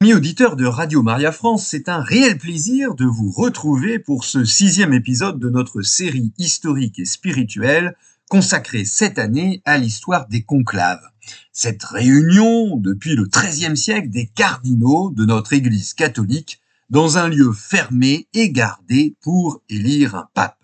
Amis 0.00 0.14
auditeurs 0.14 0.54
de 0.54 0.64
Radio 0.64 1.02
Maria 1.02 1.32
France, 1.32 1.66
c'est 1.66 1.88
un 1.88 2.00
réel 2.00 2.38
plaisir 2.38 2.94
de 2.94 3.04
vous 3.04 3.32
retrouver 3.32 3.98
pour 3.98 4.22
ce 4.22 4.44
sixième 4.44 4.92
épisode 4.92 5.40
de 5.40 5.50
notre 5.50 5.82
série 5.82 6.32
historique 6.38 7.00
et 7.00 7.04
spirituelle 7.04 7.96
consacrée 8.30 8.84
cette 8.84 9.18
année 9.18 9.60
à 9.64 9.76
l'histoire 9.76 10.28
des 10.28 10.42
conclaves. 10.44 11.02
Cette 11.50 11.82
réunion, 11.82 12.76
depuis 12.76 13.16
le 13.16 13.26
XIIIe 13.26 13.76
siècle, 13.76 14.08
des 14.08 14.28
cardinaux 14.28 15.10
de 15.10 15.24
notre 15.24 15.52
Église 15.52 15.94
catholique 15.94 16.60
dans 16.90 17.18
un 17.18 17.28
lieu 17.28 17.52
fermé 17.52 18.28
et 18.34 18.52
gardé 18.52 19.16
pour 19.20 19.62
élire 19.68 20.14
un 20.14 20.28
pape. 20.32 20.60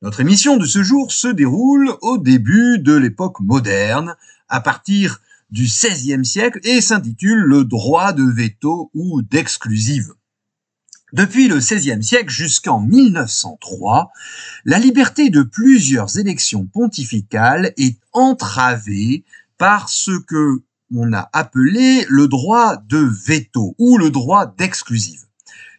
Notre 0.00 0.20
émission 0.20 0.58
de 0.58 0.66
ce 0.66 0.84
jour 0.84 1.10
se 1.10 1.26
déroule 1.26 1.90
au 2.02 2.18
début 2.18 2.78
de 2.78 2.94
l'époque 2.94 3.40
moderne, 3.40 4.14
à 4.48 4.60
partir 4.60 5.20
du 5.50 5.64
XVIe 5.64 6.24
siècle 6.24 6.60
et 6.64 6.80
s'intitule 6.80 7.38
Le 7.38 7.64
droit 7.64 8.12
de 8.12 8.24
veto 8.24 8.90
ou 8.94 9.22
d'exclusive. 9.22 10.12
Depuis 11.12 11.46
le 11.46 11.58
XVIe 11.58 12.02
siècle 12.02 12.30
jusqu'en 12.30 12.80
1903, 12.80 14.10
la 14.64 14.78
liberté 14.78 15.30
de 15.30 15.42
plusieurs 15.42 16.18
élections 16.18 16.66
pontificales 16.66 17.72
est 17.76 18.00
entravée 18.12 19.24
par 19.56 19.88
ce 19.88 20.10
que 20.10 20.62
on 20.92 21.12
a 21.12 21.28
appelé 21.32 22.04
le 22.08 22.28
droit 22.28 22.76
de 22.76 22.98
veto 22.98 23.74
ou 23.78 23.96
le 23.96 24.10
droit 24.10 24.46
d'exclusive. 24.46 25.22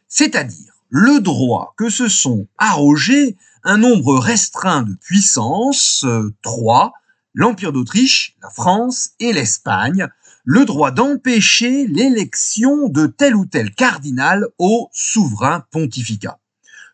C'est-à-dire 0.07 0.73
le 0.89 1.19
droit 1.19 1.73
que 1.77 1.89
se 1.89 2.07
sont 2.07 2.47
arrogés 2.57 3.37
un 3.63 3.77
nombre 3.77 4.17
restreint 4.17 4.83
de 4.83 4.93
puissances, 4.93 6.03
euh, 6.05 6.33
trois, 6.41 6.93
l'Empire 7.35 7.73
d'Autriche, 7.73 8.35
la 8.41 8.49
France 8.49 9.11
et 9.19 9.33
l'Espagne, 9.33 10.07
le 10.45 10.63
droit 10.65 10.91
d'empêcher 10.91 11.85
l'élection 11.85 12.87
de 12.87 13.07
tel 13.07 13.35
ou 13.35 13.45
tel 13.45 13.75
cardinal 13.75 14.47
au 14.57 14.89
souverain 14.93 15.65
pontificat. 15.69 16.39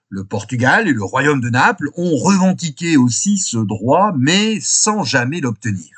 Le 0.09 0.25
Portugal 0.25 0.89
et 0.89 0.93
le 0.93 1.03
royaume 1.03 1.39
de 1.39 1.49
Naples 1.49 1.89
ont 1.95 2.17
revendiqué 2.17 2.97
aussi 2.97 3.37
ce 3.37 3.57
droit, 3.57 4.13
mais 4.17 4.59
sans 4.59 5.03
jamais 5.03 5.39
l'obtenir. 5.39 5.91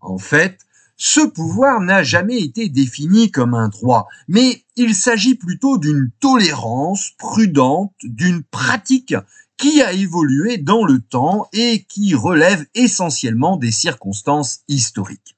En 0.00 0.18
fait, 0.18 0.58
ce 0.96 1.20
pouvoir 1.20 1.80
n'a 1.80 2.02
jamais 2.02 2.40
été 2.40 2.68
défini 2.68 3.30
comme 3.30 3.54
un 3.54 3.68
droit, 3.68 4.08
mais 4.26 4.64
il 4.74 4.94
s'agit 4.94 5.36
plutôt 5.36 5.78
d'une 5.78 6.10
tolérance 6.18 7.10
prudente, 7.18 7.94
d'une 8.02 8.42
pratique 8.42 9.14
qui 9.58 9.82
a 9.82 9.92
évolué 9.92 10.56
dans 10.56 10.84
le 10.84 11.00
temps 11.00 11.48
et 11.52 11.84
qui 11.88 12.14
relève 12.14 12.64
essentiellement 12.74 13.56
des 13.56 13.72
circonstances 13.72 14.60
historiques. 14.68 15.36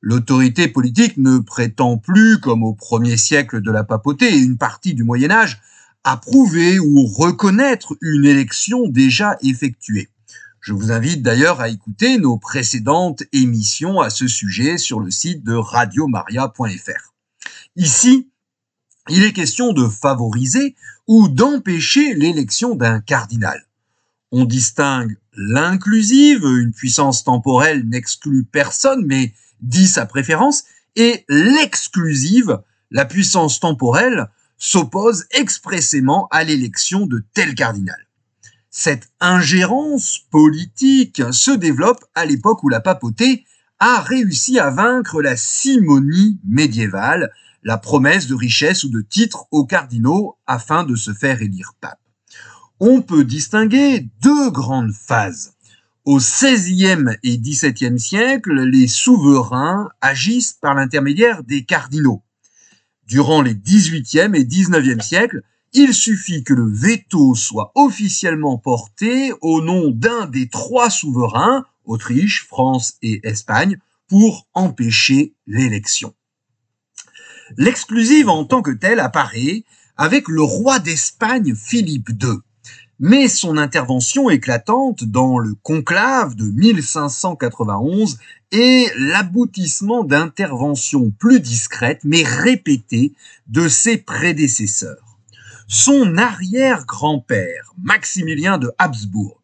L'autorité 0.00 0.66
politique 0.66 1.16
ne 1.18 1.38
prétend 1.38 1.96
plus, 1.96 2.40
comme 2.40 2.64
au 2.64 2.74
premier 2.74 3.16
siècle 3.16 3.60
de 3.60 3.70
la 3.70 3.84
papauté 3.84 4.34
et 4.34 4.38
une 4.38 4.58
partie 4.58 4.94
du 4.94 5.04
Moyen 5.04 5.30
Âge, 5.30 5.60
approuver 6.02 6.80
ou 6.80 7.06
reconnaître 7.06 7.96
une 8.00 8.24
élection 8.24 8.88
déjà 8.88 9.36
effectuée. 9.42 10.08
Je 10.60 10.72
vous 10.72 10.90
invite 10.90 11.22
d'ailleurs 11.22 11.60
à 11.60 11.68
écouter 11.68 12.18
nos 12.18 12.38
précédentes 12.38 13.22
émissions 13.32 14.00
à 14.00 14.10
ce 14.10 14.26
sujet 14.26 14.78
sur 14.78 14.98
le 14.98 15.10
site 15.10 15.44
de 15.44 15.54
radiomaria.fr. 15.54 17.14
Ici, 17.76 18.31
il 19.08 19.24
est 19.24 19.32
question 19.32 19.72
de 19.72 19.88
favoriser 19.88 20.74
ou 21.06 21.28
d'empêcher 21.28 22.14
l'élection 22.14 22.74
d'un 22.74 23.00
cardinal. 23.00 23.66
On 24.30 24.44
distingue 24.44 25.16
l'inclusive, 25.34 26.44
une 26.44 26.72
puissance 26.72 27.24
temporelle 27.24 27.86
n'exclut 27.88 28.44
personne 28.44 29.04
mais 29.06 29.34
dit 29.60 29.86
sa 29.86 30.06
préférence, 30.06 30.64
et 30.96 31.24
l'exclusive, 31.28 32.60
la 32.90 33.04
puissance 33.04 33.60
temporelle, 33.60 34.28
s'oppose 34.58 35.24
expressément 35.32 36.28
à 36.30 36.44
l'élection 36.44 37.06
de 37.06 37.24
tel 37.34 37.54
cardinal. 37.54 38.06
Cette 38.70 39.10
ingérence 39.20 40.20
politique 40.30 41.22
se 41.32 41.50
développe 41.50 42.04
à 42.14 42.24
l'époque 42.24 42.62
où 42.62 42.68
la 42.68 42.80
papauté 42.80 43.44
a 43.80 44.00
réussi 44.00 44.58
à 44.58 44.70
vaincre 44.70 45.20
la 45.20 45.36
simonie 45.36 46.38
médiévale, 46.44 47.32
la 47.62 47.78
promesse 47.78 48.26
de 48.26 48.34
richesse 48.34 48.84
ou 48.84 48.88
de 48.88 49.00
titre 49.00 49.46
aux 49.50 49.64
cardinaux 49.64 50.36
afin 50.46 50.84
de 50.84 50.96
se 50.96 51.12
faire 51.12 51.42
élire 51.42 51.74
pape. 51.80 52.00
On 52.80 53.02
peut 53.02 53.24
distinguer 53.24 54.08
deux 54.20 54.50
grandes 54.50 54.92
phases. 54.92 55.54
Au 56.04 56.18
XVIe 56.18 57.16
et 57.22 57.38
XVIIe 57.38 58.00
siècle, 58.00 58.54
les 58.54 58.88
souverains 58.88 59.88
agissent 60.00 60.54
par 60.54 60.74
l'intermédiaire 60.74 61.44
des 61.44 61.64
cardinaux. 61.64 62.24
Durant 63.06 63.42
les 63.42 63.54
XVIIIe 63.54 64.34
et 64.34 64.44
XIXe 64.44 65.04
siècles, 65.04 65.42
il 65.72 65.94
suffit 65.94 66.42
que 66.42 66.54
le 66.54 66.68
veto 66.68 67.34
soit 67.34 67.70
officiellement 67.76 68.58
porté 68.58 69.32
au 69.40 69.62
nom 69.62 69.90
d'un 69.90 70.26
des 70.26 70.48
trois 70.48 70.90
souverains, 70.90 71.64
Autriche, 71.84 72.46
France 72.46 72.94
et 73.02 73.20
Espagne, 73.22 73.78
pour 74.08 74.48
empêcher 74.54 75.34
l'élection. 75.46 76.14
L'exclusive 77.56 78.28
en 78.28 78.44
tant 78.44 78.62
que 78.62 78.70
telle 78.70 79.00
apparaît 79.00 79.64
avec 79.96 80.28
le 80.28 80.42
roi 80.42 80.78
d'Espagne 80.78 81.54
Philippe 81.54 82.10
II. 82.10 82.38
Mais 82.98 83.28
son 83.28 83.56
intervention 83.56 84.30
éclatante 84.30 85.04
dans 85.04 85.38
le 85.38 85.54
conclave 85.62 86.34
de 86.34 86.44
1591 86.44 88.18
est 88.52 88.92
l'aboutissement 88.96 90.04
d'interventions 90.04 91.10
plus 91.10 91.40
discrètes 91.40 92.02
mais 92.04 92.22
répétées 92.22 93.12
de 93.48 93.68
ses 93.68 93.96
prédécesseurs. 93.96 95.18
Son 95.66 96.16
arrière-grand-père, 96.16 97.72
Maximilien 97.82 98.58
de 98.58 98.70
Habsbourg, 98.78 99.40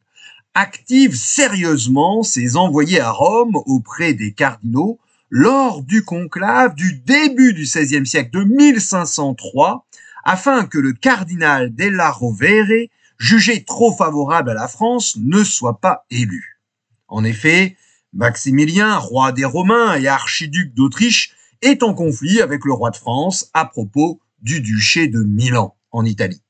active 0.55 1.17
sérieusement 1.17 2.23
ses 2.23 2.57
envoyés 2.57 3.01
à 3.01 3.11
Rome 3.11 3.57
auprès 3.67 4.13
des 4.13 4.33
cardinaux 4.33 4.99
lors 5.31 5.83
du 5.83 6.05
conclave 6.05 6.75
du 6.75 7.01
début 7.01 7.53
du 7.53 7.63
XVIe 7.63 8.07
siècle 8.07 8.31
de 8.33 8.45
1503 8.45 9.87
afin 10.25 10.67
que 10.67 10.79
le 10.79 10.93
cardinal 10.93 11.75
della 11.75 12.11
Rovere, 12.11 12.89
jugé 13.19 13.65
trop 13.65 13.93
favorable 13.93 14.51
à 14.51 14.55
la 14.55 14.69
France, 14.69 15.17
ne 15.19 15.43
soit 15.43 15.81
pas 15.81 16.05
élu. 16.11 16.61
En 17.09 17.25
effet, 17.25 17.77
Maximilien, 18.13 18.97
roi 18.97 19.33
des 19.33 19.45
Romains 19.45 19.97
et 19.97 20.07
archiduc 20.07 20.75
d'Autriche, 20.75 21.35
est 21.63 21.83
en 21.83 21.95
conflit 21.95 22.41
avec 22.41 22.65
le 22.65 22.73
roi 22.73 22.91
de 22.91 22.97
France 22.97 23.51
à 23.55 23.65
propos 23.65 24.21
du 24.41 24.61
duché 24.61 25.09
de 25.09 25.23
Milan 25.23 25.77
en 25.91 26.05
Italie. 26.05 26.43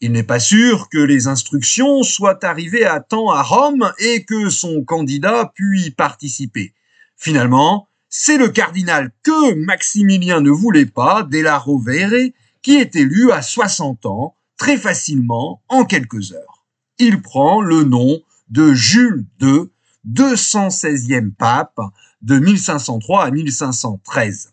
Il 0.00 0.12
n'est 0.12 0.22
pas 0.22 0.40
sûr 0.40 0.88
que 0.88 0.98
les 0.98 1.28
instructions 1.28 2.02
soient 2.02 2.44
arrivées 2.44 2.84
à 2.84 3.00
temps 3.00 3.30
à 3.30 3.42
Rome 3.42 3.92
et 3.98 4.24
que 4.24 4.50
son 4.50 4.84
candidat 4.84 5.50
puisse 5.54 5.86
y 5.86 5.90
participer. 5.92 6.74
Finalement, 7.16 7.88
c'est 8.16 8.38
le 8.38 8.48
cardinal 8.48 9.10
que 9.24 9.54
Maximilien 9.54 10.40
ne 10.40 10.50
voulait 10.50 10.86
pas, 10.86 11.24
Della 11.24 11.58
Rovere, 11.58 12.30
qui 12.62 12.76
est 12.76 12.94
élu 12.94 13.32
à 13.32 13.42
60 13.42 14.06
ans, 14.06 14.36
très 14.56 14.76
facilement, 14.76 15.64
en 15.68 15.84
quelques 15.84 16.30
heures. 16.30 16.64
Il 16.98 17.22
prend 17.22 17.60
le 17.60 17.82
nom 17.82 18.20
de 18.50 18.72
Jules 18.72 19.26
II, 19.42 19.64
216e 20.08 21.32
pape, 21.32 21.80
de 22.22 22.38
1503 22.38 23.24
à 23.24 23.30
1513. 23.32 24.52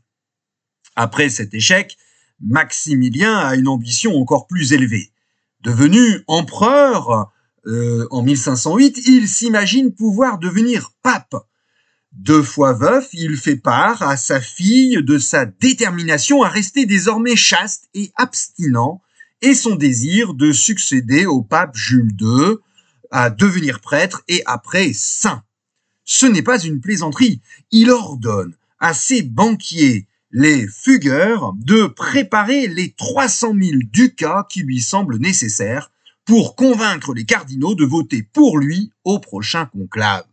Après 0.96 1.30
cet 1.30 1.54
échec, 1.54 1.98
Maximilien 2.40 3.38
a 3.38 3.56
une 3.56 3.68
ambition 3.68 4.20
encore 4.20 4.48
plus 4.48 4.74
élevée. 4.74 5.12
Devenu 5.60 6.24
empereur 6.26 7.32
euh, 7.68 8.08
en 8.10 8.24
1508, 8.24 9.02
il 9.06 9.28
s'imagine 9.28 9.94
pouvoir 9.94 10.40
devenir 10.40 10.94
pape 11.04 11.36
deux 12.12 12.44
fois 12.44 12.74
veuf, 12.74 13.10
il 13.14 13.38
fait 13.38 13.56
part 13.56 14.02
à 14.02 14.18
sa 14.18 14.42
fille 14.42 15.02
de 15.02 15.18
sa 15.18 15.46
détermination 15.46 16.44
à 16.44 16.50
rester 16.50 16.86
désormais 16.86 17.36
chaste 17.36 17.90
et 17.94 18.12
abstinent 18.16 19.02
et 19.42 19.54
son 19.56 19.76
désir 19.76 20.34
de 20.34 20.52
succéder 20.52 21.26
au 21.26 21.42
pape 21.42 21.76
Jules 21.76 22.12
II, 22.20 22.58
à 23.12 23.30
devenir 23.30 23.80
prêtre 23.80 24.24
et 24.28 24.44
après 24.46 24.92
saint. 24.94 25.44
Ce 26.04 26.26
n'est 26.26 26.42
pas 26.42 26.60
une 26.60 26.82
plaisanterie. 26.82 27.42
Il 27.72 27.90
ordonne 27.90 28.54
à 28.80 28.94
ses 28.94 29.22
banquiers, 29.22 30.08
les 30.32 30.68
fugueurs, 30.68 31.54
de 31.58 31.86
préparer 31.88 32.68
les 32.68 32.92
300 32.92 33.54
000 33.60 33.78
ducats 33.92 34.48
qui 34.50 34.62
lui 34.62 34.82
semblent 34.82 35.18
nécessaires 35.18 35.92
pour 36.26 36.56
convaincre 36.56 37.14
les 37.14 37.26
cardinaux 37.26 37.76
de 37.76 37.86
voter 37.86 38.24
pour 38.24 38.58
lui 38.58 38.92
au 39.04 39.20
prochain 39.20 39.66
conclave. 39.66 40.26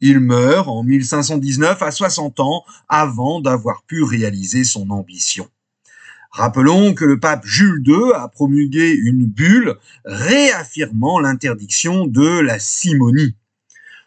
Il 0.00 0.20
meurt 0.20 0.68
en 0.68 0.82
1519 0.82 1.82
à 1.82 1.90
60 1.90 2.40
ans 2.40 2.64
avant 2.88 3.40
d'avoir 3.40 3.82
pu 3.82 4.02
réaliser 4.02 4.64
son 4.64 4.90
ambition. 4.90 5.48
Rappelons 6.30 6.94
que 6.94 7.04
le 7.04 7.18
pape 7.18 7.44
Jules 7.44 7.82
II 7.86 8.12
a 8.14 8.28
promulgué 8.28 8.92
une 8.92 9.26
bulle 9.26 9.76
réaffirmant 10.04 11.18
l'interdiction 11.18 12.06
de 12.06 12.38
la 12.40 12.58
simonie. 12.58 13.34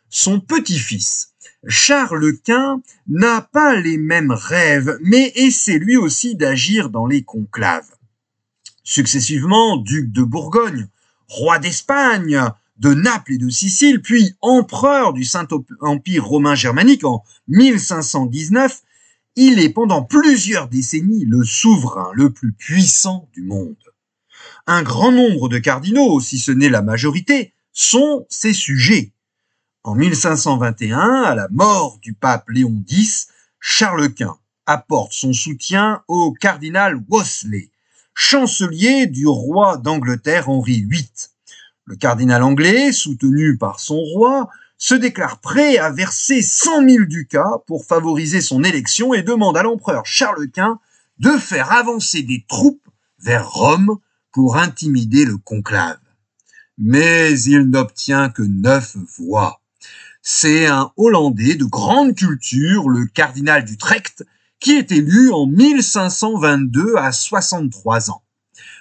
Son 0.10 0.40
petit-fils, 0.40 1.34
Charles 1.68 2.38
Quint 2.44 2.82
n'a 3.08 3.42
pas 3.42 3.76
les 3.76 3.98
mêmes 3.98 4.32
rêves, 4.32 4.98
mais 5.02 5.32
essaie 5.36 5.78
lui 5.78 5.98
aussi 5.98 6.36
d'agir 6.36 6.90
dans 6.90 7.06
les 7.06 7.24
conclaves. 7.24 7.96
Successivement, 8.84 9.78
duc 9.78 10.12
de 10.12 10.24
Bourgogne, 10.24 10.88
roi 11.28 11.60
d'Espagne, 11.60 12.42
de 12.82 12.96
Naples 12.96 13.34
et 13.34 13.38
de 13.38 13.50
Sicile, 13.50 14.02
puis 14.02 14.34
empereur 14.42 15.14
du 15.14 15.24
Saint-Empire 15.24 16.26
romain 16.26 16.56
germanique 16.56 17.04
en 17.04 17.24
1519, 17.48 18.82
il 19.36 19.60
est 19.60 19.70
pendant 19.70 20.04
plusieurs 20.04 20.68
décennies 20.68 21.26
le 21.26 21.44
souverain 21.44 22.10
le 22.16 22.32
plus 22.32 22.54
puissant 22.54 23.30
du 23.34 23.44
monde. 23.44 23.78
Un 24.66 24.82
grand 24.82 25.12
nombre 25.12 25.48
de 25.48 25.60
cardinaux, 25.60 26.20
si 26.20 26.40
ce 26.40 26.52
n'est 26.52 26.70
la 26.70 26.82
majorité, 26.82 27.54
sont 27.72 28.26
ses 28.30 28.54
sujets. 28.54 29.14
En 29.84 29.94
1521, 29.94 31.22
à 31.22 31.36
la 31.36 31.48
mort 31.52 32.00
du 32.02 32.14
pape 32.14 32.50
Léon 32.50 32.84
X, 32.90 33.28
Charles 33.60 34.12
Quint 34.16 34.40
apporte 34.66 35.14
son 35.14 35.34
soutien 35.34 36.02
au 36.08 36.34
cardinal 36.34 37.00
Wolsey, 37.10 37.70
chancelier 38.16 39.06
du 39.06 39.28
roi 39.28 39.78
d'Angleterre 39.78 40.50
Henri 40.50 40.84
VIII. 40.90 41.08
Le 41.92 41.98
cardinal 41.98 42.42
anglais, 42.42 42.94
soutenu 42.94 43.58
par 43.58 43.82
son 43.82 43.98
roi, 43.98 44.48
se 44.78 44.96
déclare 44.96 45.42
prêt 45.42 45.78
à 45.78 45.92
verser 45.92 46.42
100 46.42 46.88
000 46.88 47.04
ducats 47.04 47.58
pour 47.68 47.84
favoriser 47.84 48.40
son 48.40 48.64
élection 48.64 49.14
et 49.14 49.24
demande 49.24 49.58
à 49.58 49.64
l'empereur 49.64 50.06
Charles 50.06 50.50
Quint 50.52 50.80
de 51.20 51.32
faire 51.32 51.74
avancer 51.74 52.22
des 52.22 52.46
troupes 52.48 52.88
vers 53.20 53.52
Rome 53.52 53.98
pour 54.32 54.56
intimider 54.56 55.26
le 55.26 55.36
conclave. 55.36 56.00
Mais 56.78 57.38
il 57.42 57.64
n'obtient 57.64 58.30
que 58.30 58.44
neuf 58.44 58.96
voix. 59.18 59.60
C'est 60.22 60.68
un 60.68 60.94
Hollandais 60.96 61.56
de 61.56 61.66
grande 61.66 62.16
culture, 62.16 62.88
le 62.88 63.06
cardinal 63.06 63.66
d'Utrecht, 63.66 64.24
qui 64.62 64.78
est 64.78 64.94
élu 64.94 65.30
en 65.34 65.46
1522 65.46 66.96
à 66.96 67.12
63 67.12 68.12
ans 68.12 68.24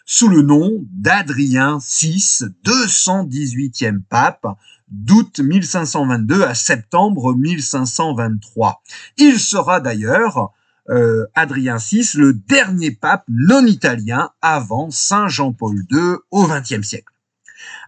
sous 0.04 0.28
le 0.28 0.42
nom 0.42 0.84
d'Adrien 0.90 1.78
VI, 1.78 2.42
218e 2.64 4.00
pape, 4.08 4.46
d'août 4.88 5.38
1522 5.38 6.42
à 6.42 6.54
septembre 6.54 7.34
1523. 7.34 8.82
Il 9.18 9.38
sera 9.38 9.80
d'ailleurs, 9.80 10.50
euh, 10.88 11.26
Adrien 11.34 11.76
VI, 11.76 12.08
le 12.16 12.32
dernier 12.32 12.90
pape 12.90 13.24
non 13.28 13.64
italien 13.66 14.30
avant 14.42 14.90
Saint 14.90 15.28
Jean-Paul 15.28 15.84
II 15.90 16.16
au 16.30 16.46
XXe 16.46 16.82
siècle. 16.82 17.12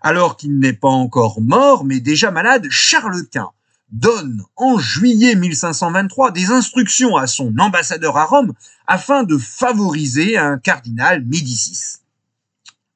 Alors 0.01 0.37
qu'il 0.37 0.59
n'est 0.59 0.73
pas 0.73 0.89
encore 0.89 1.41
mort, 1.41 1.85
mais 1.85 2.01
déjà 2.01 2.31
malade, 2.31 2.67
Charles 2.71 3.27
Quint 3.33 3.51
donne 3.91 4.43
en 4.57 4.79
juillet 4.79 5.35
1523 5.35 6.31
des 6.31 6.51
instructions 6.51 7.17
à 7.17 7.27
son 7.27 7.53
ambassadeur 7.59 8.17
à 8.17 8.25
Rome 8.25 8.55
afin 8.87 9.23
de 9.23 9.37
favoriser 9.37 10.39
un 10.39 10.59
cardinal 10.59 11.25
Médicis 11.25 12.02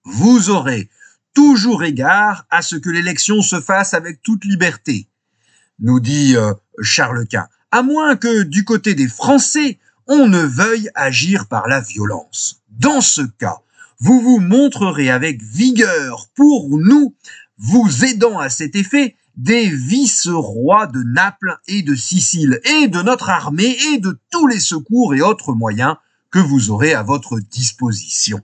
vous 0.07 0.51
aurez 0.51 0.89
toujours 1.35 1.83
égard 1.85 2.47
à 2.49 2.63
ce 2.63 2.77
que 2.77 2.89
l'élection 2.89 3.43
se 3.43 3.61
fasse 3.61 3.93
avec 3.93 4.23
toute 4.23 4.45
liberté, 4.45 5.09
nous 5.81 6.01
dit 6.01 6.37
euh, 6.37 6.55
Charles 6.81 7.27
Quint, 7.27 7.49
à 7.73 7.83
moins 7.83 8.17
que 8.17 8.43
du 8.43 8.65
côté 8.65 8.95
des 8.95 9.09
Français, 9.09 9.79
on 10.07 10.29
ne 10.29 10.39
veuille 10.39 10.89
agir 10.95 11.49
par 11.49 11.67
la 11.67 11.81
violence. 11.81 12.63
Dans 12.71 13.01
ce 13.01 13.23
cas, 13.23 13.59
vous 13.99 14.21
vous 14.21 14.39
montrerez 14.39 15.11
avec 15.11 15.43
vigueur 15.43 16.29
pour 16.37 16.79
nous, 16.79 17.15
vous 17.59 18.05
aidant 18.05 18.39
à 18.39 18.49
cet 18.49 18.77
effet, 18.77 19.17
des 19.37 19.69
vice-rois 19.69 20.87
de 20.87 21.03
Naples 21.03 21.59
et 21.67 21.83
de 21.83 21.97
Sicile, 21.97 22.61
et 22.65 22.87
de 22.87 23.03
notre 23.03 23.29
armée, 23.29 23.77
et 23.93 23.99
de 23.99 24.19
tous 24.31 24.47
les 24.47 24.61
secours 24.61 25.15
et 25.15 25.21
autres 25.21 25.53
moyens 25.53 25.97
que 26.31 26.39
vous 26.39 26.71
aurez 26.71 26.95
à 26.95 27.03
votre 27.03 27.41
disposition. 27.41 28.41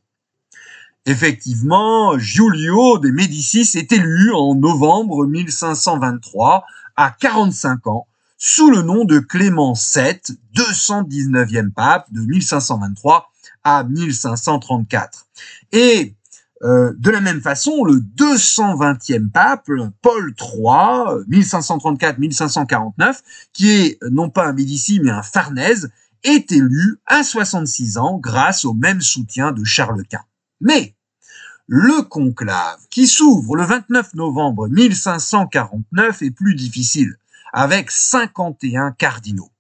Effectivement, 1.04 2.16
Giulio 2.16 2.99
de 2.99 3.10
Médicis 3.10 3.76
est 3.76 3.90
élu 3.90 4.32
en 4.34 4.54
novembre 4.54 5.26
1523 5.26 6.64
à 6.94 7.10
45 7.10 7.88
ans 7.88 8.06
sous 8.38 8.70
le 8.70 8.82
nom 8.82 9.04
de 9.04 9.19
Clément 9.19 9.72
VII, 9.72 10.20
219e 10.54 11.72
pape 11.72 12.06
de 12.12 12.20
1523 12.20 13.28
à 13.64 13.82
1534. 13.82 15.26
Et 15.72 16.14
euh, 16.62 16.93
de 16.96 17.10
la 17.10 17.20
même 17.20 17.40
façon, 17.40 17.82
le 17.82 17.94
220e 17.94 19.28
pape, 19.28 19.69
Paul 20.02 20.34
III, 20.40 21.25
1534-1549, 21.28 23.22
qui 23.52 23.70
est 23.70 23.99
non 24.08 24.31
pas 24.31 24.46
un 24.46 24.52
Médicis 24.52 25.00
mais 25.00 25.10
un 25.10 25.22
Farnèse, 25.22 25.90
est 26.22 26.52
élu 26.52 27.00
à 27.06 27.25
66 27.25 27.99
ans 27.99 28.19
grâce 28.19 28.64
au 28.64 28.72
même 28.72 29.00
soutien 29.00 29.50
de 29.50 29.64
Charles 29.64 30.04
Quint. 30.08 30.25
Mais 30.62 30.94
le 31.67 32.03
conclave 32.03 32.87
qui 32.88 33.09
s'ouvre 33.09 33.56
le 33.56 33.64
29 33.64 34.14
novembre 34.14 34.69
1549 34.69 36.23
est 36.23 36.31
plus 36.31 36.55
difficile, 36.55 37.17
avec 37.53 37.91
51 37.91 38.93
cardinaux. 38.93 39.50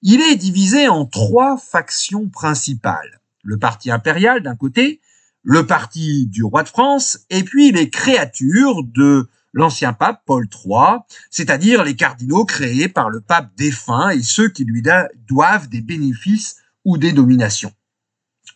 Il 0.00 0.22
est 0.22 0.36
divisé 0.36 0.88
en 0.88 1.04
trois 1.04 1.58
factions 1.58 2.30
principales. 2.30 3.20
Le 3.42 3.58
parti 3.58 3.90
impérial 3.90 4.42
d'un 4.42 4.56
côté, 4.56 5.02
le 5.42 5.66
parti 5.66 6.26
du 6.26 6.42
roi 6.42 6.62
de 6.62 6.68
France, 6.68 7.18
et 7.28 7.42
puis 7.42 7.70
les 7.70 7.90
créatures 7.90 8.84
de 8.84 9.28
l'ancien 9.52 9.92
pape 9.92 10.22
Paul 10.24 10.48
III, 10.50 11.00
c'est-à-dire 11.30 11.84
les 11.84 11.94
cardinaux 11.94 12.46
créés 12.46 12.88
par 12.88 13.10
le 13.10 13.20
pape 13.20 13.50
défunt 13.54 14.10
et 14.10 14.22
ceux 14.22 14.48
qui 14.48 14.64
lui 14.64 14.82
doivent 15.28 15.68
des 15.68 15.82
bénéfices 15.82 16.56
ou 16.86 16.96
des 16.96 17.12
dominations. 17.12 17.72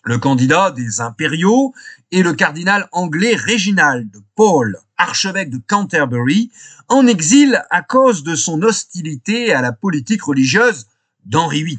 Le 0.05 0.19
candidat 0.19 0.73
des 0.73 1.01
impériaux 1.01 1.75
est 2.11 2.23
le 2.23 2.33
cardinal 2.33 2.89
anglais 2.91 3.37
Réginald 3.37 4.11
Paul, 4.35 4.77
archevêque 4.97 5.51
de 5.51 5.61
Canterbury, 5.65 6.51
en 6.89 7.07
exil 7.07 7.63
à 7.71 7.83
cause 7.83 8.25
de 8.25 8.35
son 8.35 8.63
hostilité 8.63 9.53
à 9.53 9.63
la 9.63 9.71
politique 9.71 10.25
religieuse 10.25 10.87
d'Henri 11.25 11.63
VIII. 11.63 11.79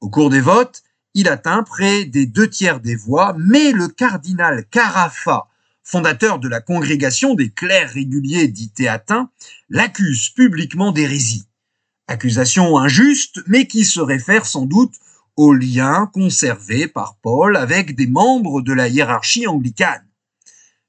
Au 0.00 0.10
cours 0.10 0.30
des 0.30 0.40
votes, 0.40 0.84
il 1.14 1.28
atteint 1.28 1.64
près 1.64 2.04
des 2.04 2.26
deux 2.26 2.48
tiers 2.48 2.78
des 2.78 2.94
voix, 2.94 3.34
mais 3.36 3.72
le 3.72 3.88
cardinal 3.88 4.64
Carafa, 4.70 5.48
fondateur 5.82 6.38
de 6.38 6.48
la 6.48 6.60
congrégation 6.60 7.34
des 7.34 7.50
clercs 7.50 7.90
réguliers 7.90 8.46
dits 8.46 8.70
théatins, 8.70 9.28
l'accuse 9.70 10.28
publiquement 10.30 10.92
d'hérésie. 10.92 11.46
Accusation 12.06 12.78
injuste, 12.78 13.42
mais 13.48 13.66
qui 13.66 13.84
se 13.84 14.00
réfère 14.00 14.46
sans 14.46 14.66
doute 14.66 14.94
aux 15.36 15.52
liens 15.52 16.10
conservés 16.12 16.86
par 16.86 17.16
Paul 17.22 17.56
avec 17.56 17.94
des 17.94 18.06
membres 18.06 18.62
de 18.62 18.72
la 18.72 18.88
hiérarchie 18.88 19.46
anglicane. 19.46 20.06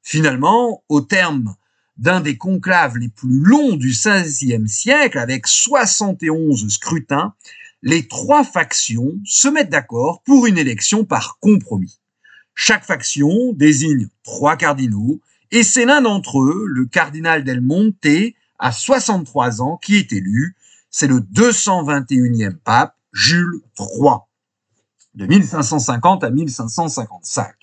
Finalement, 0.01 0.83
au 0.87 1.01
terme 1.01 1.55
d'un 1.97 2.21
des 2.21 2.37
conclaves 2.37 2.97
les 2.97 3.09
plus 3.09 3.39
longs 3.39 3.75
du 3.75 3.89
XVIe 3.89 4.67
siècle, 4.67 5.17
avec 5.17 5.47
71 5.47 6.67
scrutins, 6.71 7.33
les 7.81 8.07
trois 8.07 8.43
factions 8.43 9.13
se 9.25 9.47
mettent 9.47 9.69
d'accord 9.69 10.21
pour 10.23 10.45
une 10.45 10.57
élection 10.57 11.05
par 11.05 11.37
compromis. 11.39 11.99
Chaque 12.53 12.85
faction 12.85 13.53
désigne 13.53 14.09
trois 14.23 14.57
cardinaux, 14.57 15.21
et 15.51 15.63
c'est 15.63 15.85
l'un 15.85 16.01
d'entre 16.01 16.41
eux, 16.41 16.65
le 16.67 16.85
cardinal 16.85 17.43
del 17.43 17.61
Monte, 17.61 18.33
à 18.59 18.71
63 18.71 19.61
ans, 19.61 19.77
qui 19.77 19.95
est 19.95 20.11
élu. 20.13 20.55
C'est 20.89 21.07
le 21.07 21.19
221e 21.19 22.55
pape, 22.55 22.95
Jules 23.13 23.61
III 23.79 24.24
de 25.15 25.25
1550 25.25 26.23
à 26.23 26.29
1555. 26.29 27.53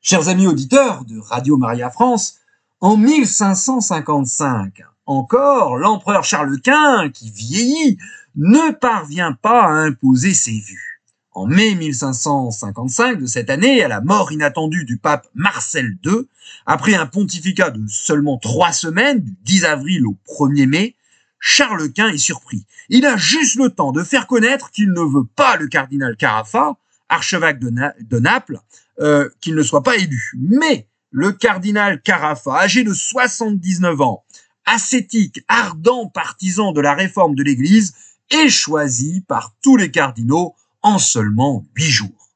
Chers 0.00 0.28
amis 0.28 0.46
auditeurs 0.46 1.04
de 1.04 1.18
Radio 1.18 1.56
Maria 1.56 1.90
France, 1.90 2.36
en 2.80 2.96
1555, 2.96 4.82
encore, 5.06 5.76
l'empereur 5.76 6.24
Charles 6.24 6.60
Quint, 6.60 7.10
qui 7.10 7.30
vieillit, 7.30 7.98
ne 8.34 8.72
parvient 8.72 9.32
pas 9.32 9.64
à 9.64 9.70
imposer 9.70 10.34
ses 10.34 10.58
vues. 10.58 11.00
En 11.34 11.46
mai 11.46 11.74
1555 11.74 13.20
de 13.20 13.26
cette 13.26 13.48
année, 13.48 13.82
à 13.82 13.88
la 13.88 14.00
mort 14.00 14.32
inattendue 14.32 14.84
du 14.84 14.98
pape 14.98 15.28
Marcel 15.34 15.96
II, 16.04 16.28
après 16.66 16.94
un 16.94 17.06
pontificat 17.06 17.70
de 17.70 17.82
seulement 17.88 18.36
trois 18.36 18.72
semaines, 18.72 19.20
du 19.20 19.36
10 19.44 19.64
avril 19.64 20.06
au 20.06 20.16
1er 20.26 20.66
mai, 20.66 20.96
Charles 21.44 21.92
Quint 21.92 22.10
est 22.10 22.18
surpris. 22.18 22.64
Il 22.88 23.04
a 23.04 23.16
juste 23.16 23.56
le 23.56 23.68
temps 23.68 23.90
de 23.90 24.04
faire 24.04 24.28
connaître 24.28 24.70
qu'il 24.70 24.92
ne 24.92 25.00
veut 25.00 25.26
pas 25.34 25.56
le 25.56 25.66
cardinal 25.66 26.16
Carafa, 26.16 26.76
archevêque 27.08 27.58
de, 27.58 28.18
Naples, 28.20 28.60
euh, 29.00 29.28
qu'il 29.40 29.56
ne 29.56 29.62
soit 29.64 29.82
pas 29.82 29.96
élu. 29.96 30.32
Mais 30.38 30.86
le 31.10 31.32
cardinal 31.32 32.00
Carafa, 32.00 32.60
âgé 32.60 32.84
de 32.84 32.94
79 32.94 34.00
ans, 34.00 34.24
ascétique, 34.66 35.40
ardent 35.48 36.06
partisan 36.06 36.70
de 36.70 36.80
la 36.80 36.94
réforme 36.94 37.34
de 37.34 37.42
l'Église, 37.42 37.92
est 38.30 38.48
choisi 38.48 39.22
par 39.22 39.52
tous 39.62 39.76
les 39.76 39.90
cardinaux 39.90 40.54
en 40.80 41.00
seulement 41.00 41.66
huit 41.74 41.90
jours. 41.90 42.30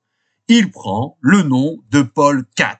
Il 0.48 0.72
prend 0.72 1.16
le 1.20 1.42
nom 1.42 1.78
de 1.92 2.02
Paul 2.02 2.44
IV, 2.58 2.76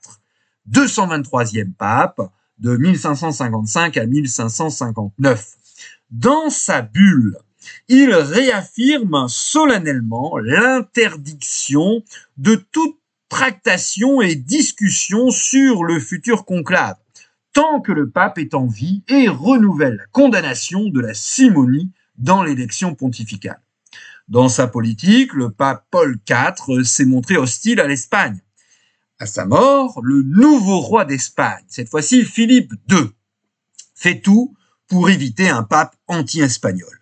223e 0.73 1.73
pape 1.73 2.21
de 2.59 2.77
1555 2.77 3.97
à 3.97 4.07
1559. 4.07 5.56
Dans 6.11 6.51
sa 6.51 6.83
bulle, 6.83 7.37
il 7.89 8.15
réaffirme 8.15 9.27
solennellement 9.29 10.39
l'interdiction 10.39 12.03
de 12.37 12.55
toute 12.55 12.99
tractation 13.29 14.21
et 14.21 14.37
discussion 14.37 15.31
sur 15.31 15.83
le 15.83 15.99
futur 15.99 16.45
conclave, 16.45 16.97
tant 17.53 17.81
que 17.81 17.91
le 17.91 18.09
pape 18.09 18.39
est 18.39 18.55
en 18.55 18.67
vie 18.67 19.03
et 19.09 19.29
renouvelle 19.29 19.97
la 19.97 20.07
condamnation 20.13 20.89
de 20.89 21.01
la 21.01 21.13
simonie 21.13 21.91
dans 22.19 22.45
l'élection 22.45 22.95
pontificale. 22.95 23.61
Dans 24.29 24.49
sa 24.49 24.69
politique, 24.69 25.33
le 25.33 25.51
pape 25.51 25.87
Paul 25.91 26.19
IV 26.29 26.85
s'est 26.85 27.05
montré 27.05 27.37
hostile 27.37 27.81
à 27.81 27.87
l'Espagne. 27.87 28.41
À 29.19 29.27
sa 29.27 29.45
mort, 29.45 30.01
le 30.03 30.23
nouveau 30.23 30.81
roi 30.81 31.05
d'Espagne, 31.05 31.65
cette 31.69 31.89
fois-ci 31.89 32.25
Philippe 32.25 32.73
II, 32.91 33.11
fait 33.95 34.21
tout 34.21 34.56
pour 34.89 35.11
éviter 35.11 35.49
un 35.49 35.63
pape 35.63 35.97
anti-espagnol. 36.07 37.01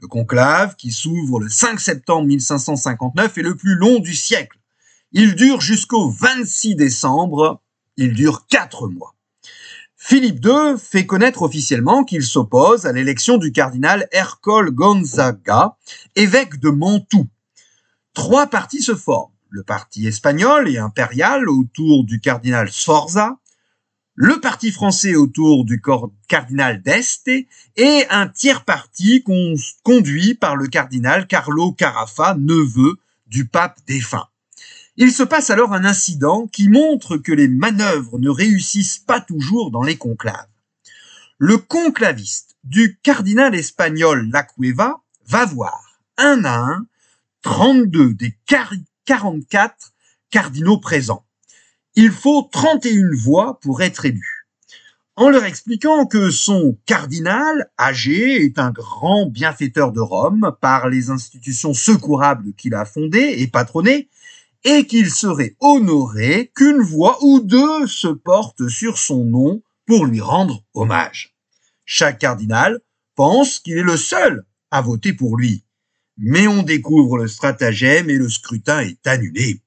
Le 0.00 0.08
conclave, 0.08 0.74
qui 0.76 0.90
s'ouvre 0.90 1.40
le 1.40 1.48
5 1.48 1.80
septembre 1.80 2.26
1559, 2.26 3.38
est 3.38 3.42
le 3.42 3.56
plus 3.56 3.76
long 3.76 4.00
du 4.00 4.14
siècle. 4.14 4.58
Il 5.12 5.34
dure 5.34 5.60
jusqu'au 5.60 6.10
26 6.10 6.74
décembre, 6.74 7.62
il 7.96 8.14
dure 8.14 8.46
quatre 8.48 8.88
mois. 8.88 9.14
Philippe 9.96 10.44
II 10.44 10.76
fait 10.76 11.06
connaître 11.06 11.42
officiellement 11.42 12.02
qu'il 12.02 12.24
s'oppose 12.24 12.86
à 12.86 12.92
l'élection 12.92 13.38
du 13.38 13.52
cardinal 13.52 14.08
Ercole 14.10 14.72
Gonzaga, 14.72 15.76
évêque 16.16 16.58
de 16.58 16.70
Mantoue. 16.70 17.28
Trois 18.12 18.48
partis 18.48 18.82
se 18.82 18.96
forment. 18.96 19.30
Le 19.48 19.62
parti 19.62 20.08
espagnol 20.08 20.68
et 20.68 20.78
impérial 20.78 21.48
autour 21.48 22.04
du 22.04 22.20
cardinal 22.20 22.72
Sforza, 22.72 23.38
le 24.14 24.40
parti 24.40 24.70
français 24.70 25.14
autour 25.14 25.64
du 25.64 25.82
cardinal 26.28 26.82
d'Este 26.82 27.28
et 27.76 28.04
un 28.10 28.28
tiers 28.28 28.64
parti 28.64 29.24
conduit 29.82 30.34
par 30.34 30.56
le 30.56 30.66
cardinal 30.66 31.26
Carlo 31.26 31.72
Carafa, 31.72 32.36
neveu 32.38 32.98
du 33.26 33.46
pape 33.46 33.78
défunt. 33.86 34.28
Il 34.96 35.12
se 35.12 35.22
passe 35.22 35.48
alors 35.48 35.72
un 35.72 35.86
incident 35.86 36.46
qui 36.46 36.68
montre 36.68 37.16
que 37.16 37.32
les 37.32 37.48
manœuvres 37.48 38.18
ne 38.18 38.28
réussissent 38.28 38.98
pas 38.98 39.20
toujours 39.20 39.70
dans 39.70 39.82
les 39.82 39.96
conclaves. 39.96 40.46
Le 41.38 41.56
conclaviste 41.56 42.56
du 42.62 42.98
cardinal 43.02 43.54
espagnol 43.54 44.28
Lacueva 44.30 45.00
va 45.26 45.46
voir 45.46 45.98
un 46.18 46.44
à 46.44 46.58
un 46.58 46.86
32 47.40 48.12
des 48.12 48.36
44 48.46 49.94
cardinaux 50.30 50.78
présents. 50.78 51.24
Il 51.94 52.10
faut 52.10 52.48
31 52.50 53.10
voix 53.14 53.60
pour 53.60 53.82
être 53.82 54.06
élu. 54.06 54.46
En 55.14 55.28
leur 55.28 55.44
expliquant 55.44 56.06
que 56.06 56.30
son 56.30 56.78
cardinal, 56.86 57.70
âgé, 57.78 58.42
est 58.44 58.58
un 58.58 58.70
grand 58.70 59.26
bienfaiteur 59.26 59.92
de 59.92 60.00
Rome 60.00 60.56
par 60.62 60.88
les 60.88 61.10
institutions 61.10 61.74
secourables 61.74 62.54
qu'il 62.54 62.74
a 62.74 62.86
fondées 62.86 63.34
et 63.38 63.46
patronnées, 63.46 64.08
et 64.64 64.86
qu'il 64.86 65.10
serait 65.10 65.54
honoré 65.60 66.50
qu'une 66.54 66.80
voix 66.80 67.18
ou 67.22 67.40
deux 67.40 67.86
se 67.86 68.08
portent 68.08 68.68
sur 68.68 68.96
son 68.96 69.24
nom 69.24 69.62
pour 69.86 70.06
lui 70.06 70.22
rendre 70.22 70.64
hommage. 70.72 71.36
Chaque 71.84 72.20
cardinal 72.20 72.80
pense 73.16 73.58
qu'il 73.58 73.76
est 73.76 73.82
le 73.82 73.98
seul 73.98 74.46
à 74.70 74.80
voter 74.80 75.12
pour 75.12 75.36
lui. 75.36 75.64
Mais 76.16 76.46
on 76.46 76.62
découvre 76.62 77.18
le 77.18 77.28
stratagème 77.28 78.08
et 78.08 78.16
le 78.16 78.30
scrutin 78.30 78.80
est 78.80 79.06
annulé. 79.06 79.60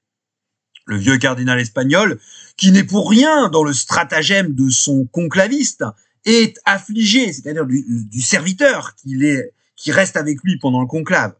Le 0.86 0.96
vieux 0.96 1.18
cardinal 1.18 1.58
espagnol, 1.58 2.18
qui 2.56 2.70
n'est 2.70 2.84
pour 2.84 3.10
rien 3.10 3.48
dans 3.48 3.64
le 3.64 3.72
stratagème 3.72 4.54
de 4.54 4.70
son 4.70 5.04
conclaviste, 5.06 5.84
est 6.24 6.58
affligé, 6.64 7.32
c'est-à-dire 7.32 7.66
du, 7.66 8.22
serviteur 8.22 8.94
qui, 8.96 9.24
est, 9.24 9.52
qui 9.76 9.92
reste 9.92 10.16
avec 10.16 10.42
lui 10.42 10.58
pendant 10.58 10.80
le 10.80 10.86
conclave. 10.86 11.34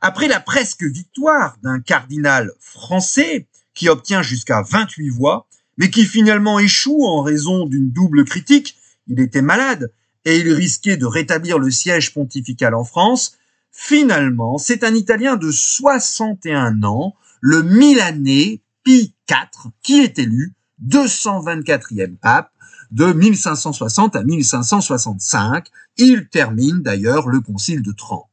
Après 0.00 0.28
la 0.28 0.40
presque 0.40 0.82
victoire 0.82 1.56
d'un 1.62 1.80
cardinal 1.80 2.52
français 2.60 3.46
qui 3.74 3.88
obtient 3.88 4.22
jusqu'à 4.22 4.62
28 4.62 5.08
voix, 5.08 5.46
mais 5.78 5.90
qui 5.90 6.04
finalement 6.04 6.58
échoue 6.58 7.04
en 7.04 7.22
raison 7.22 7.66
d'une 7.66 7.90
double 7.90 8.24
critique, 8.24 8.76
il 9.06 9.20
était 9.20 9.42
malade 9.42 9.92
et 10.24 10.38
il 10.38 10.52
risquait 10.52 10.96
de 10.96 11.06
rétablir 11.06 11.58
le 11.58 11.70
siège 11.70 12.12
pontifical 12.12 12.74
en 12.74 12.84
France, 12.84 13.38
finalement, 13.70 14.58
c'est 14.58 14.84
un 14.84 14.94
Italien 14.94 15.36
de 15.36 15.50
61 15.50 16.82
ans, 16.82 17.14
le 17.40 17.62
Milanais 17.62 18.60
Pie 18.84 19.14
IV, 19.30 19.70
qui 19.82 20.00
est 20.00 20.18
élu 20.18 20.54
224e 20.86 22.16
pape 22.16 22.50
de 22.90 23.12
1560 23.12 24.16
à 24.16 24.22
1565. 24.22 25.66
Il 25.96 26.28
termine 26.28 26.82
d'ailleurs 26.82 27.28
le 27.28 27.40
concile 27.40 27.82
de 27.82 27.92
Trente. 27.92 28.28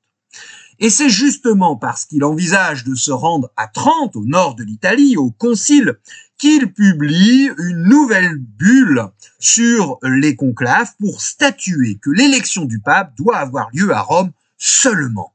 Et 0.80 0.90
c'est 0.90 1.10
justement 1.10 1.76
parce 1.76 2.06
qu'il 2.06 2.24
envisage 2.24 2.86
de 2.86 2.96
se 2.96 3.12
rendre 3.12 3.52
à 3.58 3.68
Trente, 3.68 4.16
au 4.16 4.26
nord 4.26 4.56
de 4.56 4.64
l'Italie, 4.64 5.18
au 5.18 5.30
concile, 5.32 5.96
qu'il 6.38 6.72
publie 6.72 7.50
une 7.58 7.84
nouvelle 7.84 8.38
bulle 8.38 9.04
sur 9.40 10.00
les 10.04 10.36
conclaves 10.36 10.94
pour 10.98 11.22
statuer 11.22 12.00
que 12.02 12.10
l'élection 12.10 12.64
du 12.64 12.80
pape 12.80 13.16
doit 13.18 13.38
avoir 13.38 13.70
lieu 13.74 13.92
à 13.94 14.02
Rome 14.02 14.32
seulement, 14.58 15.34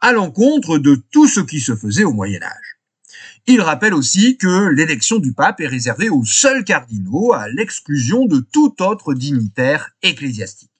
à 0.00 0.12
l'encontre 0.12 0.78
de 0.78 0.94
tout 1.10 1.28
ce 1.28 1.40
qui 1.40 1.60
se 1.60 1.76
faisait 1.76 2.04
au 2.04 2.12
Moyen 2.12 2.42
Âge. 2.42 2.73
Il 3.46 3.60
rappelle 3.60 3.92
aussi 3.92 4.38
que 4.38 4.68
l'élection 4.68 5.18
du 5.18 5.34
pape 5.34 5.60
est 5.60 5.66
réservée 5.66 6.08
aux 6.08 6.24
seuls 6.24 6.64
cardinaux, 6.64 7.34
à 7.34 7.46
l'exclusion 7.48 8.24
de 8.24 8.40
tout 8.40 8.74
autre 8.80 9.12
dignitaire 9.12 9.90
ecclésiastique. 10.02 10.70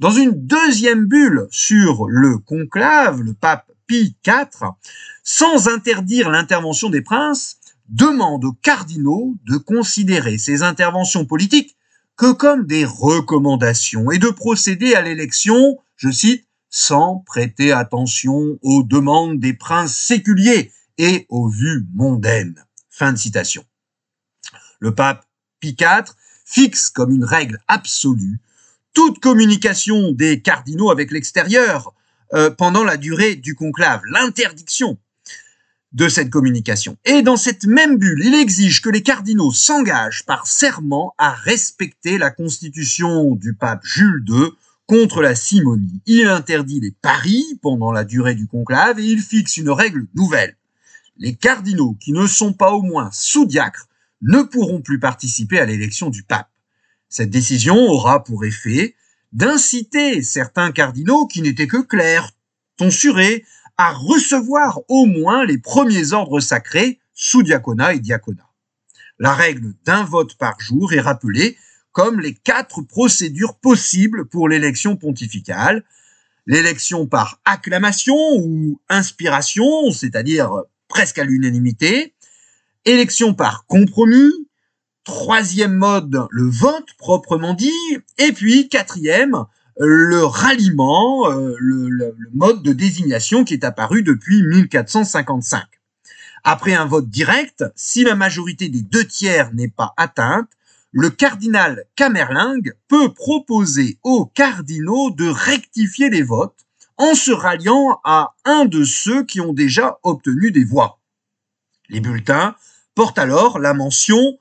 Dans 0.00 0.10
une 0.10 0.32
deuxième 0.32 1.04
bulle 1.04 1.46
sur 1.50 2.06
le 2.08 2.38
conclave, 2.38 3.20
le 3.20 3.34
pape 3.34 3.70
Pie 3.86 4.16
IV, 4.26 4.70
sans 5.22 5.68
interdire 5.68 6.30
l'intervention 6.30 6.88
des 6.88 7.02
princes, 7.02 7.58
demande 7.90 8.46
aux 8.46 8.56
cardinaux 8.62 9.34
de 9.46 9.58
considérer 9.58 10.38
ces 10.38 10.62
interventions 10.62 11.26
politiques 11.26 11.76
que 12.16 12.32
comme 12.32 12.66
des 12.66 12.86
recommandations 12.86 14.10
et 14.10 14.18
de 14.18 14.28
procéder 14.28 14.94
à 14.94 15.02
l'élection, 15.02 15.76
je 15.96 16.10
cite, 16.10 16.46
sans 16.70 17.22
prêter 17.26 17.72
attention 17.72 18.58
aux 18.62 18.82
demandes 18.82 19.38
des 19.38 19.52
princes 19.52 19.94
séculiers 19.94 20.72
et 20.98 21.26
aux 21.28 21.48
vues 21.48 21.86
mondaines. 21.94 22.64
Fin 22.90 23.12
de 23.12 23.18
citation. 23.18 23.64
Le 24.78 24.94
pape 24.94 25.26
Pie 25.60 25.76
IV 25.80 26.14
fixe 26.44 26.90
comme 26.90 27.10
une 27.10 27.24
règle 27.24 27.58
absolue 27.68 28.40
toute 28.94 29.18
communication 29.18 30.12
des 30.12 30.40
cardinaux 30.40 30.90
avec 30.90 31.10
l'extérieur 31.10 31.92
euh, 32.32 32.50
pendant 32.50 32.84
la 32.84 32.96
durée 32.96 33.34
du 33.34 33.54
conclave, 33.54 34.00
l'interdiction 34.08 34.98
de 35.92 36.08
cette 36.08 36.30
communication. 36.30 36.96
Et 37.04 37.22
dans 37.22 37.36
cette 37.36 37.66
même 37.66 37.98
bulle, 37.98 38.22
il 38.24 38.34
exige 38.34 38.82
que 38.82 38.88
les 38.88 39.02
cardinaux 39.02 39.52
s'engagent 39.52 40.24
par 40.24 40.46
serment 40.46 41.14
à 41.18 41.30
respecter 41.30 42.18
la 42.18 42.30
constitution 42.30 43.34
du 43.36 43.54
pape 43.54 43.84
Jules 43.84 44.24
II 44.28 44.48
contre 44.86 45.22
la 45.22 45.34
simonie. 45.34 46.00
Il 46.06 46.26
interdit 46.26 46.80
les 46.80 46.90
paris 46.90 47.58
pendant 47.62 47.92
la 47.92 48.04
durée 48.04 48.34
du 48.34 48.46
conclave 48.46 48.98
et 48.98 49.04
il 49.04 49.20
fixe 49.20 49.56
une 49.56 49.70
règle 49.70 50.06
nouvelle. 50.14 50.56
Les 51.16 51.34
cardinaux 51.34 51.96
qui 52.00 52.12
ne 52.12 52.26
sont 52.26 52.52
pas 52.52 52.72
au 52.72 52.82
moins 52.82 53.10
sous-diacres 53.12 53.88
ne 54.22 54.42
pourront 54.42 54.80
plus 54.80 54.98
participer 54.98 55.58
à 55.58 55.66
l'élection 55.66 56.10
du 56.10 56.22
pape. 56.22 56.50
Cette 57.08 57.30
décision 57.30 57.76
aura 57.76 58.24
pour 58.24 58.44
effet 58.44 58.96
d'inciter 59.32 60.22
certains 60.22 60.72
cardinaux 60.72 61.26
qui 61.26 61.42
n'étaient 61.42 61.66
que 61.66 61.82
clercs, 61.82 62.30
tonsurés, 62.76 63.44
à 63.76 63.92
recevoir 63.92 64.80
au 64.88 65.06
moins 65.06 65.44
les 65.44 65.58
premiers 65.58 66.12
ordres 66.12 66.40
sacrés 66.40 67.00
sous 67.12 67.42
diaconat 67.42 67.94
et 67.94 68.00
diaconat. 68.00 68.48
La 69.18 69.34
règle 69.34 69.74
d'un 69.84 70.04
vote 70.04 70.36
par 70.36 70.58
jour 70.60 70.92
est 70.92 71.00
rappelée 71.00 71.56
comme 71.92 72.20
les 72.20 72.34
quatre 72.34 72.82
procédures 72.82 73.56
possibles 73.56 74.26
pour 74.26 74.48
l'élection 74.48 74.96
pontificale. 74.96 75.84
L'élection 76.46 77.06
par 77.06 77.40
acclamation 77.44 78.16
ou 78.36 78.80
inspiration, 78.88 79.92
c'est-à-dire 79.92 80.64
presque 80.94 81.18
à 81.18 81.24
l'unanimité, 81.24 82.14
élection 82.86 83.34
par 83.34 83.66
compromis, 83.66 84.32
Troisième 85.04 85.74
mode, 85.74 86.26
le 86.30 86.48
vote 86.48 86.94
proprement 86.96 87.52
dit. 87.52 87.70
Et 88.16 88.32
puis 88.32 88.70
quatrième, 88.70 89.44
le 89.78 90.24
ralliement, 90.24 91.30
euh, 91.30 91.54
le, 91.58 92.16
mode 92.32 92.62
de 92.62 92.72
désignation 92.72 93.44
qui 93.44 93.52
est 93.52 93.64
apparu 93.64 94.02
depuis 94.02 94.42
1455. 94.42 95.62
Après 96.42 96.72
un 96.72 96.86
vote 96.86 97.10
direct, 97.10 97.64
si 97.76 98.02
la 98.02 98.14
majorité 98.14 98.70
des 98.70 98.80
deux 98.80 99.04
tiers 99.04 99.52
n'est 99.52 99.68
pas 99.68 99.92
atteinte, 99.98 100.48
le 100.90 101.10
cardinal 101.10 101.84
Camerlingue 101.96 102.72
peut 102.88 103.12
proposer 103.12 103.98
aux 104.04 104.24
cardinaux 104.24 105.10
de 105.10 105.28
rectifier 105.28 106.08
les 106.08 106.22
votes 106.22 106.63
en 106.96 107.14
se 107.14 107.32
ralliant 107.32 108.00
à 108.04 108.34
un 108.44 108.64
de 108.64 108.84
ceux 108.84 109.24
qui 109.24 109.40
ont 109.40 109.52
déjà 109.52 109.98
obtenu 110.02 110.50
des 110.50 110.64
voix. 110.64 111.00
Les 111.88 112.00
bulletins 112.00 112.54
portent 112.94 113.18
alors 113.18 113.58
la 113.58 113.74
mention 113.74 114.38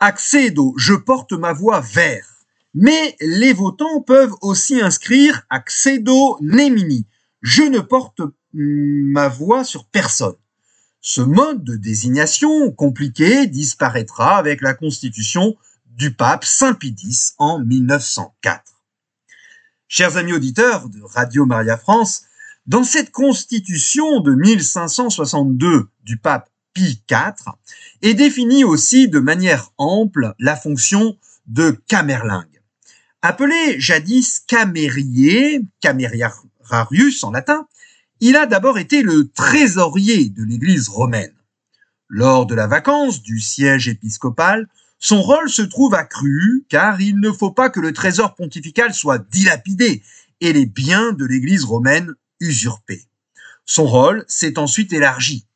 Accedo, 0.00 0.74
je 0.76 0.94
porte 0.94 1.32
ma 1.32 1.52
voix 1.52 1.80
vers. 1.80 2.26
Mais 2.74 3.16
les 3.20 3.52
votants 3.52 4.00
peuvent 4.00 4.34
aussi 4.42 4.80
inscrire 4.80 5.42
Accedo 5.50 6.38
Nemini. 6.40 7.06
Je 7.42 7.62
ne 7.62 7.80
porte 7.80 8.20
ma 8.52 9.28
voix 9.28 9.64
sur 9.64 9.86
personne. 9.86 10.36
Ce 11.00 11.20
mode 11.20 11.64
de 11.64 11.76
désignation 11.76 12.70
compliqué 12.72 13.46
disparaîtra 13.46 14.36
avec 14.36 14.60
la 14.60 14.74
constitution 14.74 15.56
du 15.86 16.14
pape 16.14 16.44
Saint 16.44 16.74
Pie 16.74 16.94
X 17.02 17.34
en 17.38 17.58
1904. 17.58 18.77
Chers 19.90 20.18
amis 20.18 20.34
auditeurs 20.34 20.90
de 20.90 21.00
Radio 21.02 21.46
Maria 21.46 21.78
France, 21.78 22.24
dans 22.66 22.84
cette 22.84 23.10
constitution 23.10 24.20
de 24.20 24.34
1562 24.34 25.88
du 26.04 26.18
pape 26.18 26.50
Pie 26.74 27.02
IV 27.10 27.54
est 28.02 28.12
définie 28.12 28.64
aussi 28.64 29.08
de 29.08 29.18
manière 29.18 29.70
ample 29.78 30.34
la 30.38 30.56
fonction 30.56 31.16
de 31.46 31.70
camerlingue. 31.88 32.60
Appelé 33.22 33.80
jadis 33.80 34.40
camérier, 34.40 35.62
camerarius 35.80 37.24
en 37.24 37.30
latin, 37.30 37.66
il 38.20 38.36
a 38.36 38.44
d'abord 38.44 38.78
été 38.78 39.00
le 39.00 39.30
trésorier 39.30 40.28
de 40.28 40.44
l'Église 40.44 40.88
romaine. 40.88 41.32
Lors 42.08 42.44
de 42.44 42.54
la 42.54 42.66
vacance 42.66 43.22
du 43.22 43.40
siège 43.40 43.88
épiscopal, 43.88 44.68
son 44.98 45.22
rôle 45.22 45.48
se 45.48 45.62
trouve 45.62 45.94
accru 45.94 46.64
car 46.68 47.00
il 47.00 47.20
ne 47.20 47.30
faut 47.30 47.52
pas 47.52 47.70
que 47.70 47.80
le 47.80 47.92
trésor 47.92 48.34
pontifical 48.34 48.92
soit 48.92 49.18
dilapidé 49.30 50.02
et 50.40 50.52
les 50.52 50.66
biens 50.66 51.12
de 51.12 51.24
l'Église 51.24 51.64
romaine 51.64 52.14
usurpés. 52.40 53.04
Son 53.64 53.86
rôle 53.86 54.24
s'est 54.28 54.58
ensuite 54.58 54.92
élargi. 54.92 55.46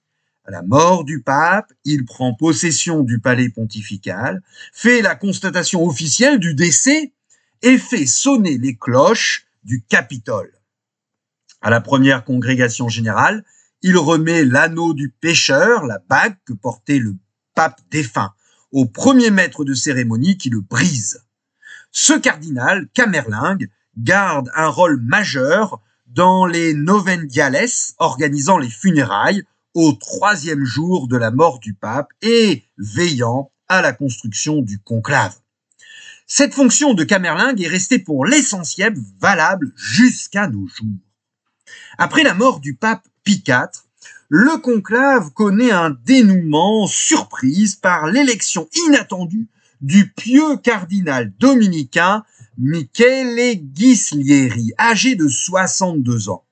À 0.45 0.51
la 0.51 0.63
mort 0.63 1.05
du 1.05 1.23
pape, 1.23 1.73
il 1.85 2.05
prend 2.05 2.35
possession 2.35 3.03
du 3.03 3.21
palais 3.21 3.49
pontifical, 3.49 4.43
fait 4.73 5.01
la 5.01 5.15
constatation 5.15 5.87
officielle 5.87 6.39
du 6.39 6.55
décès 6.55 7.13
et 7.63 7.79
fait 7.79 8.07
sonner 8.07 8.59
les 8.59 8.77
cloches 8.77 9.47
du 9.65 9.83
Capitole. 9.83 10.53
À 11.61 11.71
la 11.71 11.81
première 11.81 12.25
congrégation 12.25 12.89
générale, 12.89 13.45
il 13.83 13.97
remet 13.97 14.45
l'anneau 14.45 14.95
du 14.95 15.11
pécheur, 15.11 15.87
la 15.87 16.01
bague 16.09 16.37
que 16.45 16.53
portait 16.53 16.99
le 16.99 17.15
pape 17.55 17.81
défunt, 17.91 18.35
au 18.73 18.87
premier 18.87 19.31
maître 19.31 19.65
de 19.65 19.75
cérémonie 19.75 20.37
qui 20.37 20.51
le 20.51 20.61
brise. 20.61 21.23
Ce 21.91 22.15
cardinal, 22.15 22.89
Camerlingue, 22.95 23.71
garde 23.97 24.51
un 24.55 24.69
rôle 24.69 25.01
majeur 25.01 25.81
dans 26.07 26.47
les 26.47 26.75
novendiales 26.75 27.69
organisant 27.99 28.59
les 28.59 28.71
funérailles 28.71 29.45
au 29.75 29.93
troisième 29.93 30.65
jour 30.65 31.09
de 31.09 31.17
la 31.17 31.31
mort 31.31 31.59
du 31.59 31.75
pape 31.75 32.09
et 32.23 32.65
veillant 32.79 33.51
à 33.69 33.83
la 33.83 33.93
construction 33.93 34.61
du 34.61 34.79
conclave. 34.79 35.37
Cette 36.27 36.55
fonction 36.55 36.95
de 36.95 37.05
Camerlingue 37.05 37.61
est 37.61 37.69
restée 37.69 37.99
pour 37.99 38.25
l'essentiel 38.25 38.95
valable 39.21 39.73
jusqu'à 39.77 40.49
nos 40.49 40.67
jours. 40.67 40.99
Après 41.99 42.23
la 42.23 42.35
mort 42.35 42.61
du 42.61 42.75
pape 42.75 43.07
Pie 43.25 43.43
IV, 43.47 43.69
le 44.35 44.57
conclave 44.57 45.31
connaît 45.35 45.73
un 45.73 45.91
dénouement 45.91 46.87
surprise 46.87 47.77
par 47.77 48.07
l'élection 48.07 48.67
inattendue 48.87 49.47
du 49.83 50.11
pieux 50.11 50.57
cardinal 50.57 51.31
dominicain 51.39 52.25
Michele 52.57 53.61
Ghislieri, 53.75 54.73
âgé 54.79 55.17
de 55.17 55.29
62 55.29 56.31
ans. 56.31 56.47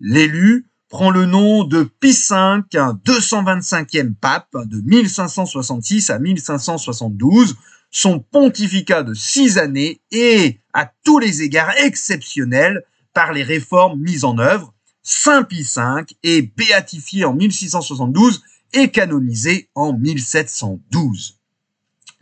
L'élu 0.00 0.64
prend 0.88 1.10
le 1.10 1.26
nom 1.26 1.64
de 1.64 1.82
Pie 1.82 2.12
V, 2.12 2.62
225e 2.72 4.14
pape 4.14 4.56
de 4.64 4.80
1566 4.80 6.08
à 6.08 6.18
1572. 6.18 7.54
Son 7.90 8.18
pontificat 8.18 9.02
de 9.02 9.12
six 9.12 9.58
années 9.58 10.00
est 10.10 10.58
à 10.72 10.90
tous 11.04 11.18
les 11.18 11.42
égards 11.42 11.76
exceptionnel 11.84 12.82
par 13.12 13.34
les 13.34 13.42
réformes 13.42 14.00
mises 14.00 14.24
en 14.24 14.38
œuvre, 14.38 14.72
Saint 15.08 15.44
Pie 15.44 15.62
V 15.62 16.04
est 16.24 16.42
béatifié 16.56 17.24
en 17.24 17.32
1672 17.32 18.42
et 18.72 18.90
canonisé 18.90 19.70
en 19.76 19.92
1712. 19.92 21.38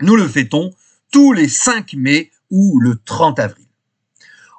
Nous 0.02 0.16
le 0.16 0.28
fêtons 0.28 0.70
tous 1.10 1.32
les 1.32 1.48
5 1.48 1.94
mai 1.94 2.30
ou 2.50 2.78
le 2.80 3.00
30 3.02 3.38
avril. 3.38 3.64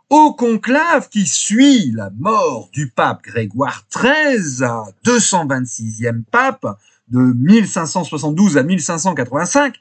Au 0.10 0.34
conclave 0.34 1.08
qui 1.10 1.28
suit 1.28 1.92
la 1.92 2.10
mort 2.18 2.70
du 2.74 2.90
pape 2.90 3.22
Grégoire 3.22 3.86
XIII, 3.96 4.66
226e 5.06 6.24
pape 6.24 6.80
de 7.10 7.20
1572 7.20 8.58
à 8.58 8.64
1585, 8.64 9.76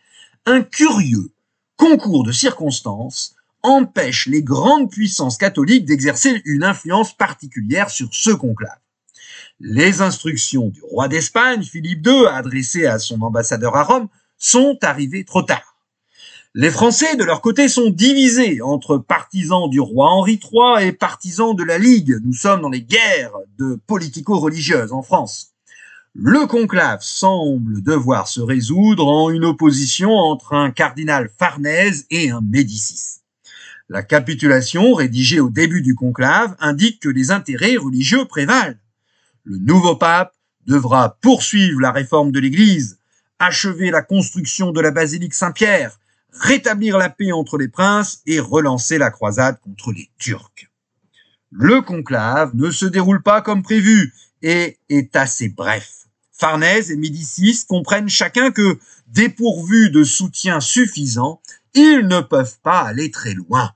un 0.44 0.60
curieux 0.60 1.30
concours 1.76 2.24
de 2.24 2.32
circonstances 2.32 3.33
empêche 3.64 4.26
les 4.26 4.42
grandes 4.42 4.90
puissances 4.90 5.38
catholiques 5.38 5.86
d'exercer 5.86 6.42
une 6.44 6.62
influence 6.62 7.16
particulière 7.16 7.90
sur 7.90 8.08
ce 8.12 8.30
conclave. 8.30 8.78
Les 9.58 10.02
instructions 10.02 10.68
du 10.68 10.82
roi 10.82 11.08
d'Espagne, 11.08 11.62
Philippe 11.62 12.06
II, 12.06 12.26
adressées 12.26 12.86
à 12.86 12.98
son 12.98 13.20
ambassadeur 13.22 13.74
à 13.76 13.82
Rome, 13.82 14.08
sont 14.38 14.78
arrivées 14.82 15.24
trop 15.24 15.42
tard. 15.42 15.74
Les 16.56 16.70
Français, 16.70 17.16
de 17.16 17.24
leur 17.24 17.40
côté, 17.40 17.68
sont 17.68 17.90
divisés 17.90 18.62
entre 18.62 18.98
partisans 18.98 19.68
du 19.68 19.80
roi 19.80 20.08
Henri 20.10 20.38
III 20.38 20.86
et 20.86 20.92
partisans 20.92 21.56
de 21.56 21.64
la 21.64 21.78
Ligue. 21.78 22.20
Nous 22.22 22.32
sommes 22.32 22.60
dans 22.60 22.68
les 22.68 22.82
guerres 22.82 23.32
de 23.58 23.80
politico-religieuses 23.88 24.92
en 24.92 25.02
France. 25.02 25.54
Le 26.14 26.46
conclave 26.46 27.02
semble 27.02 27.82
devoir 27.82 28.28
se 28.28 28.40
résoudre 28.40 29.08
en 29.08 29.30
une 29.30 29.44
opposition 29.44 30.10
entre 30.10 30.52
un 30.52 30.70
cardinal 30.70 31.28
Farnèse 31.38 32.06
et 32.10 32.30
un 32.30 32.40
Médicis. 32.40 33.23
La 33.90 34.02
capitulation, 34.02 34.94
rédigée 34.94 35.40
au 35.40 35.50
début 35.50 35.82
du 35.82 35.94
conclave, 35.94 36.56
indique 36.58 37.00
que 37.00 37.10
les 37.10 37.30
intérêts 37.30 37.76
religieux 37.76 38.24
prévalent. 38.24 38.78
Le 39.44 39.58
nouveau 39.58 39.96
pape 39.96 40.34
devra 40.66 41.18
poursuivre 41.20 41.80
la 41.80 41.92
réforme 41.92 42.32
de 42.32 42.40
l'Église, 42.40 42.98
achever 43.38 43.90
la 43.90 44.00
construction 44.00 44.72
de 44.72 44.80
la 44.80 44.90
basilique 44.90 45.34
Saint-Pierre, 45.34 45.98
rétablir 46.32 46.96
la 46.96 47.10
paix 47.10 47.32
entre 47.32 47.58
les 47.58 47.68
princes 47.68 48.22
et 48.26 48.40
relancer 48.40 48.96
la 48.96 49.10
croisade 49.10 49.60
contre 49.60 49.92
les 49.92 50.10
Turcs. 50.18 50.70
Le 51.50 51.82
conclave 51.82 52.52
ne 52.54 52.70
se 52.70 52.86
déroule 52.86 53.22
pas 53.22 53.42
comme 53.42 53.62
prévu 53.62 54.14
et 54.42 54.78
est 54.88 55.14
assez 55.14 55.50
bref. 55.50 56.08
Farnèse 56.32 56.90
et 56.90 56.96
Médicis 56.96 57.64
comprennent 57.68 58.08
chacun 58.08 58.50
que, 58.50 58.78
dépourvus 59.06 59.90
de 59.90 60.02
soutien 60.02 60.60
suffisant, 60.60 61.40
ils 61.74 62.06
ne 62.06 62.20
peuvent 62.20 62.58
pas 62.62 62.80
aller 62.82 63.10
très 63.10 63.34
loin. 63.34 63.72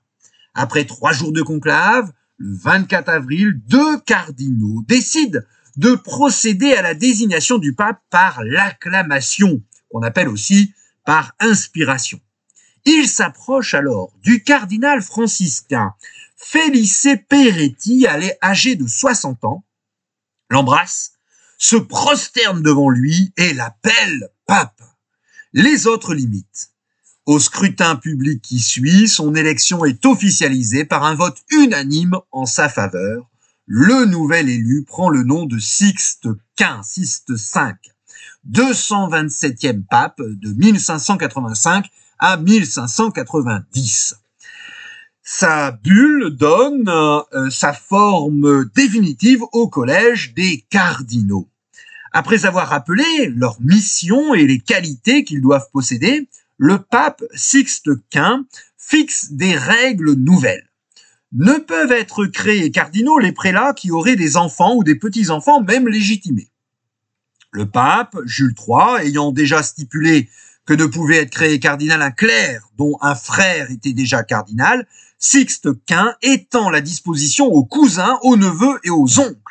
Après 0.54 0.84
trois 0.84 1.12
jours 1.12 1.32
de 1.32 1.42
conclave, 1.42 2.12
le 2.38 2.56
24 2.56 3.08
avril, 3.08 3.60
deux 3.66 3.98
cardinaux 4.00 4.82
décident 4.86 5.40
de 5.76 5.94
procéder 5.94 6.72
à 6.72 6.82
la 6.82 6.94
désignation 6.94 7.58
du 7.58 7.74
pape 7.74 8.00
par 8.10 8.42
l'acclamation, 8.44 9.62
qu'on 9.90 10.02
appelle 10.02 10.28
aussi 10.28 10.72
par 11.04 11.34
inspiration. 11.40 12.20
Il 12.84 13.08
s'approche 13.08 13.74
alors 13.74 14.12
du 14.22 14.42
cardinal 14.42 15.02
franciscain 15.02 15.94
Felice 16.36 17.08
Peretti, 17.28 18.06
âgé 18.40 18.76
de 18.76 18.86
60 18.86 19.44
ans, 19.44 19.64
l'embrasse, 20.50 21.12
se 21.58 21.76
prosterne 21.76 22.62
devant 22.62 22.88
lui 22.88 23.32
et 23.36 23.52
l'appelle 23.52 24.30
pape. 24.46 24.80
Les 25.52 25.86
autres 25.86 26.14
limites. 26.14 26.70
Au 27.28 27.38
scrutin 27.38 27.94
public 27.94 28.40
qui 28.40 28.58
suit, 28.58 29.06
son 29.06 29.34
élection 29.34 29.84
est 29.84 30.06
officialisée 30.06 30.86
par 30.86 31.04
un 31.04 31.14
vote 31.14 31.36
unanime 31.50 32.16
en 32.32 32.46
sa 32.46 32.70
faveur. 32.70 33.28
Le 33.66 34.06
nouvel 34.06 34.48
élu 34.48 34.82
prend 34.86 35.10
le 35.10 35.24
nom 35.24 35.44
de 35.44 35.58
Sixte 35.58 36.26
Quint, 36.56 36.80
Sixte 36.82 37.32
V, 37.32 37.74
227e 38.50 39.82
pape 39.90 40.22
de 40.22 40.54
1585 40.54 41.84
à 42.18 42.38
1590. 42.38 44.14
Sa 45.22 45.72
bulle 45.72 46.30
donne 46.30 46.88
euh, 46.88 47.50
sa 47.50 47.74
forme 47.74 48.70
définitive 48.74 49.42
au 49.52 49.68
collège 49.68 50.32
des 50.32 50.64
cardinaux. 50.70 51.46
Après 52.12 52.46
avoir 52.46 52.68
rappelé 52.68 53.04
leur 53.36 53.60
mission 53.60 54.32
et 54.32 54.46
les 54.46 54.60
qualités 54.60 55.24
qu'ils 55.24 55.42
doivent 55.42 55.68
posséder, 55.74 56.26
le 56.58 56.78
pape 56.78 57.22
Sixte 57.34 57.88
Quint 58.10 58.44
fixe 58.76 59.30
des 59.30 59.54
règles 59.54 60.14
nouvelles. 60.14 60.68
Ne 61.32 61.54
peuvent 61.54 61.92
être 61.92 62.26
créés 62.26 62.70
cardinaux 62.70 63.18
les 63.18 63.32
prélats 63.32 63.74
qui 63.74 63.90
auraient 63.92 64.16
des 64.16 64.36
enfants 64.36 64.74
ou 64.74 64.82
des 64.82 64.96
petits-enfants 64.96 65.62
même 65.62 65.86
légitimés. 65.86 66.50
Le 67.52 67.70
pape, 67.70 68.16
Jules 68.24 68.54
III, 68.58 69.06
ayant 69.06 69.30
déjà 69.30 69.62
stipulé 69.62 70.28
que 70.66 70.74
ne 70.74 70.86
pouvait 70.86 71.18
être 71.18 71.30
créé 71.30 71.60
cardinal 71.60 72.02
un 72.02 72.10
clerc 72.10 72.68
dont 72.76 72.98
un 73.00 73.14
frère 73.14 73.70
était 73.70 73.92
déjà 73.92 74.22
cardinal, 74.22 74.86
Sixte 75.18 75.68
Quint 75.86 76.14
étend 76.22 76.70
la 76.70 76.80
disposition 76.80 77.46
aux 77.46 77.64
cousins, 77.64 78.18
aux 78.22 78.36
neveux 78.36 78.78
et 78.84 78.90
aux 78.90 79.20
oncles. 79.20 79.47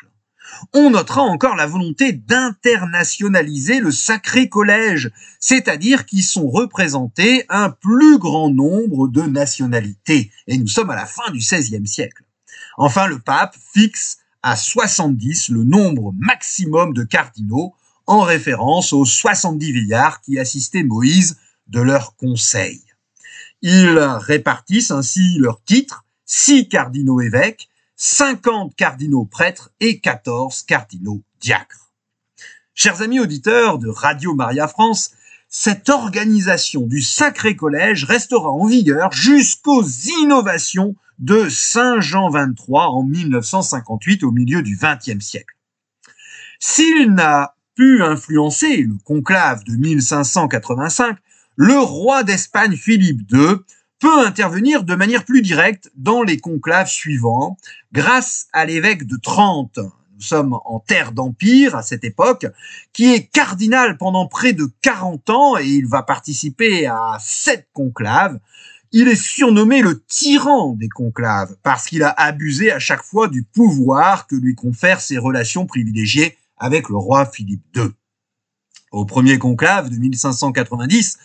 On 0.72 0.90
notera 0.90 1.22
encore 1.22 1.56
la 1.56 1.66
volonté 1.66 2.12
d'internationaliser 2.12 3.80
le 3.80 3.90
Sacré 3.90 4.48
Collège, 4.48 5.10
c'est-à-dire 5.40 6.06
qu'ils 6.06 6.24
sont 6.24 6.48
représentés 6.48 7.44
un 7.48 7.70
plus 7.70 8.18
grand 8.18 8.50
nombre 8.50 9.08
de 9.08 9.22
nationalités. 9.22 10.30
Et 10.46 10.58
nous 10.58 10.68
sommes 10.68 10.90
à 10.90 10.96
la 10.96 11.06
fin 11.06 11.30
du 11.30 11.38
XVIe 11.38 11.86
siècle. 11.86 12.24
Enfin, 12.76 13.06
le 13.06 13.18
pape 13.18 13.56
fixe 13.74 14.18
à 14.42 14.56
70 14.56 15.48
le 15.50 15.64
nombre 15.64 16.12
maximum 16.18 16.92
de 16.92 17.04
cardinaux 17.04 17.74
en 18.06 18.20
référence 18.22 18.92
aux 18.92 19.04
70 19.04 19.72
vieillards 19.72 20.20
qui 20.20 20.38
assistaient 20.38 20.82
Moïse 20.82 21.38
de 21.66 21.80
leur 21.80 22.16
conseil. 22.16 22.82
Ils 23.60 23.98
répartissent 23.98 24.92
ainsi 24.92 25.38
leurs 25.38 25.62
titres, 25.64 26.04
6 26.24 26.68
cardinaux 26.68 27.20
évêques, 27.20 27.68
50 28.00 28.76
cardinaux 28.76 29.24
prêtres 29.24 29.72
et 29.80 29.98
14 29.98 30.62
cardinaux 30.62 31.20
diacres. 31.40 31.90
Chers 32.72 33.02
amis 33.02 33.18
auditeurs 33.18 33.80
de 33.80 33.88
Radio 33.88 34.34
Maria 34.34 34.68
France, 34.68 35.10
cette 35.48 35.88
organisation 35.88 36.82
du 36.82 37.02
Sacré 37.02 37.56
Collège 37.56 38.04
restera 38.04 38.52
en 38.52 38.66
vigueur 38.66 39.10
jusqu'aux 39.10 39.82
innovations 40.22 40.94
de 41.18 41.48
Saint 41.48 41.98
Jean 41.98 42.30
XXIII 42.30 42.68
en 42.68 43.02
1958 43.02 44.22
au 44.22 44.30
milieu 44.30 44.62
du 44.62 44.78
XXe 44.80 45.18
siècle. 45.18 45.56
S'il 46.60 47.14
n'a 47.14 47.56
pu 47.74 48.04
influencer 48.04 48.76
le 48.76 48.94
conclave 49.04 49.64
de 49.64 49.72
1585, 49.72 51.18
le 51.56 51.80
roi 51.80 52.22
d'Espagne 52.22 52.76
Philippe 52.76 53.28
II 53.32 53.56
peut 53.98 54.26
intervenir 54.26 54.84
de 54.84 54.94
manière 54.94 55.24
plus 55.24 55.42
directe 55.42 55.90
dans 55.96 56.22
les 56.22 56.38
conclaves 56.38 56.88
suivants 56.88 57.56
grâce 57.92 58.46
à 58.52 58.64
l'évêque 58.64 59.06
de 59.06 59.16
Trente. 59.16 59.78
Nous 59.78 60.24
sommes 60.24 60.58
en 60.64 60.80
terre 60.80 61.12
d'empire 61.12 61.76
à 61.76 61.82
cette 61.82 62.04
époque, 62.04 62.46
qui 62.92 63.12
est 63.14 63.30
cardinal 63.30 63.96
pendant 63.96 64.26
près 64.26 64.52
de 64.52 64.68
40 64.82 65.30
ans 65.30 65.56
et 65.58 65.66
il 65.66 65.86
va 65.86 66.02
participer 66.02 66.86
à 66.86 67.18
sept 67.20 67.68
conclaves. 67.72 68.38
Il 68.90 69.06
est 69.06 69.22
surnommé 69.22 69.82
le 69.82 70.00
tyran 70.00 70.72
des 70.72 70.88
conclaves 70.88 71.56
parce 71.62 71.86
qu'il 71.86 72.02
a 72.02 72.10
abusé 72.10 72.72
à 72.72 72.78
chaque 72.78 73.04
fois 73.04 73.28
du 73.28 73.42
pouvoir 73.42 74.26
que 74.26 74.34
lui 74.34 74.54
confèrent 74.54 75.00
ses 75.00 75.18
relations 75.18 75.66
privilégiées 75.66 76.36
avec 76.56 76.88
le 76.88 76.96
roi 76.96 77.26
Philippe 77.26 77.64
II. 77.76 77.90
Au 78.90 79.04
premier 79.04 79.38
conclave 79.38 79.90
de 79.90 79.96
1590, 79.96 81.18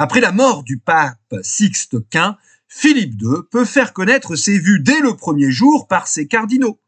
après 0.00 0.20
la 0.20 0.30
mort 0.30 0.62
du 0.62 0.78
pape 0.78 1.34
Sixte 1.42 2.08
Quint, 2.08 2.38
Philippe 2.68 3.20
II 3.20 3.42
peut 3.50 3.64
faire 3.64 3.92
connaître 3.92 4.36
ses 4.36 4.56
vues 4.56 4.78
dès 4.78 5.00
le 5.00 5.16
premier 5.16 5.50
jour 5.50 5.88
par 5.88 6.06
ses 6.06 6.28
cardinaux. 6.28 6.80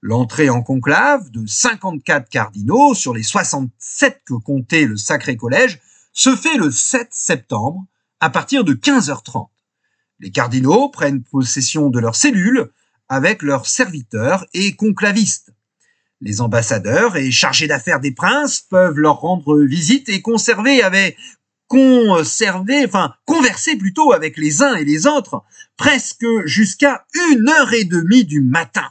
L'entrée 0.00 0.50
en 0.50 0.60
conclave 0.60 1.30
de 1.30 1.46
54 1.46 2.28
cardinaux 2.28 2.94
sur 2.94 3.14
les 3.14 3.22
67 3.22 4.22
que 4.26 4.34
comptait 4.34 4.84
le 4.84 4.96
Sacré 4.96 5.36
Collège 5.36 5.78
se 6.12 6.34
fait 6.34 6.56
le 6.56 6.72
7 6.72 7.08
septembre 7.12 7.86
à 8.18 8.30
partir 8.30 8.64
de 8.64 8.74
15h30. 8.74 9.46
Les 10.18 10.32
cardinaux 10.32 10.88
prennent 10.88 11.22
possession 11.22 11.88
de 11.88 12.00
leurs 12.00 12.16
cellules 12.16 12.68
avec 13.08 13.42
leurs 13.42 13.66
serviteurs 13.66 14.44
et 14.54 14.74
conclavistes. 14.74 15.52
Les 16.20 16.40
ambassadeurs 16.40 17.16
et 17.16 17.30
chargés 17.30 17.68
d'affaires 17.68 18.00
des 18.00 18.12
princes 18.12 18.60
peuvent 18.60 18.98
leur 18.98 19.20
rendre 19.20 19.60
visite 19.60 20.08
et 20.08 20.20
conserver 20.20 20.82
avec 20.82 21.16
conserver, 21.70 22.84
enfin 22.84 23.14
converser 23.24 23.76
plutôt 23.76 24.12
avec 24.12 24.36
les 24.36 24.60
uns 24.60 24.74
et 24.74 24.84
les 24.84 25.06
autres, 25.06 25.44
presque 25.76 26.26
jusqu'à 26.44 27.06
une 27.30 27.48
heure 27.48 27.72
et 27.72 27.84
demie 27.84 28.24
du 28.24 28.40
matin, 28.40 28.90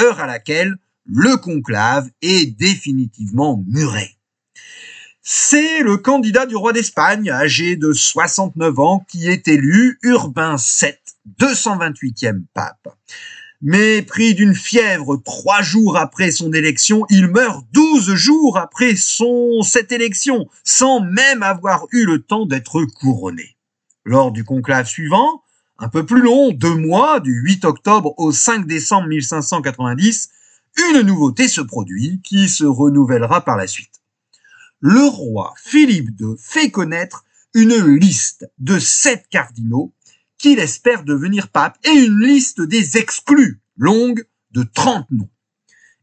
heure 0.00 0.18
à 0.20 0.26
laquelle 0.26 0.74
le 1.04 1.36
conclave 1.36 2.08
est 2.22 2.46
définitivement 2.46 3.62
muré. 3.68 4.16
C'est 5.22 5.82
le 5.82 5.98
candidat 5.98 6.46
du 6.46 6.56
roi 6.56 6.72
d'Espagne, 6.72 7.30
âgé 7.30 7.76
de 7.76 7.92
69 7.92 8.78
ans, 8.78 9.04
qui 9.06 9.28
est 9.28 9.46
élu 9.46 9.98
Urbain 10.02 10.56
VII, 10.56 10.94
228e 11.38 12.42
pape 12.54 12.88
mais 13.62 14.02
pris 14.02 14.34
d'une 14.34 14.54
fièvre 14.54 15.16
trois 15.16 15.62
jours 15.62 15.96
après 15.96 16.30
son 16.30 16.52
élection, 16.52 17.04
il 17.10 17.28
meurt 17.28 17.64
douze 17.72 18.14
jours 18.14 18.58
après 18.58 18.94
cette 18.96 19.92
élection, 19.92 20.48
sans 20.64 21.00
même 21.00 21.42
avoir 21.42 21.86
eu 21.92 22.04
le 22.04 22.22
temps 22.22 22.46
d'être 22.46 22.84
couronné. 22.84 23.56
Lors 24.04 24.32
du 24.32 24.44
conclave 24.44 24.86
suivant, 24.86 25.42
un 25.78 25.88
peu 25.88 26.04
plus 26.04 26.20
long, 26.20 26.52
deux 26.52 26.74
mois, 26.74 27.20
du 27.20 27.40
8 27.42 27.64
octobre 27.64 28.14
au 28.18 28.32
5 28.32 28.66
décembre 28.66 29.08
1590, 29.08 30.28
une 30.90 31.00
nouveauté 31.00 31.48
se 31.48 31.60
produit 31.60 32.20
qui 32.22 32.48
se 32.48 32.64
renouvellera 32.64 33.44
par 33.44 33.56
la 33.56 33.66
suite. 33.66 34.02
Le 34.80 35.06
roi 35.06 35.54
Philippe 35.56 36.10
II 36.20 36.36
fait 36.38 36.70
connaître 36.70 37.24
une 37.54 37.96
liste 37.96 38.46
de 38.58 38.78
sept 38.78 39.26
cardinaux 39.30 39.93
qu'il 40.44 40.58
espère 40.58 41.04
devenir 41.04 41.48
pape 41.48 41.78
et 41.84 42.04
une 42.04 42.20
liste 42.20 42.60
des 42.60 42.98
exclus, 42.98 43.62
longue 43.78 44.26
de 44.50 44.62
30 44.62 45.10
noms. 45.10 45.30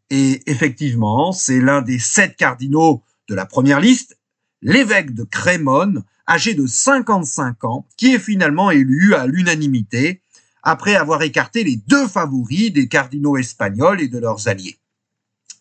Et 0.10 0.42
effectivement, 0.50 1.32
c'est 1.32 1.62
l'un 1.62 1.84
des 1.84 2.00
sept 2.00 2.38
cardinaux 2.38 3.04
de 3.30 3.36
la 3.36 3.46
première 3.46 3.80
liste, 3.80 4.18
l'évêque 4.64 5.14
de 5.14 5.26
Crémone, 5.26 6.04
âgé 6.28 6.56
de 6.56 6.66
55 6.66 7.64
ans, 7.66 7.86
qui 7.98 8.16
est 8.16 8.20
finalement 8.20 8.72
élu 8.72 9.14
à 9.14 9.28
l'unanimité 9.28 10.24
après 10.64 10.96
avoir 10.96 11.22
écarté 11.22 11.64
les 11.64 11.76
deux 11.76 12.08
favoris 12.08 12.74
des 12.74 12.88
cardinaux 12.88 13.38
espagnols 13.38 14.02
et 14.02 14.08
de 14.08 14.18
leurs 14.18 14.48
alliés. 14.48 14.80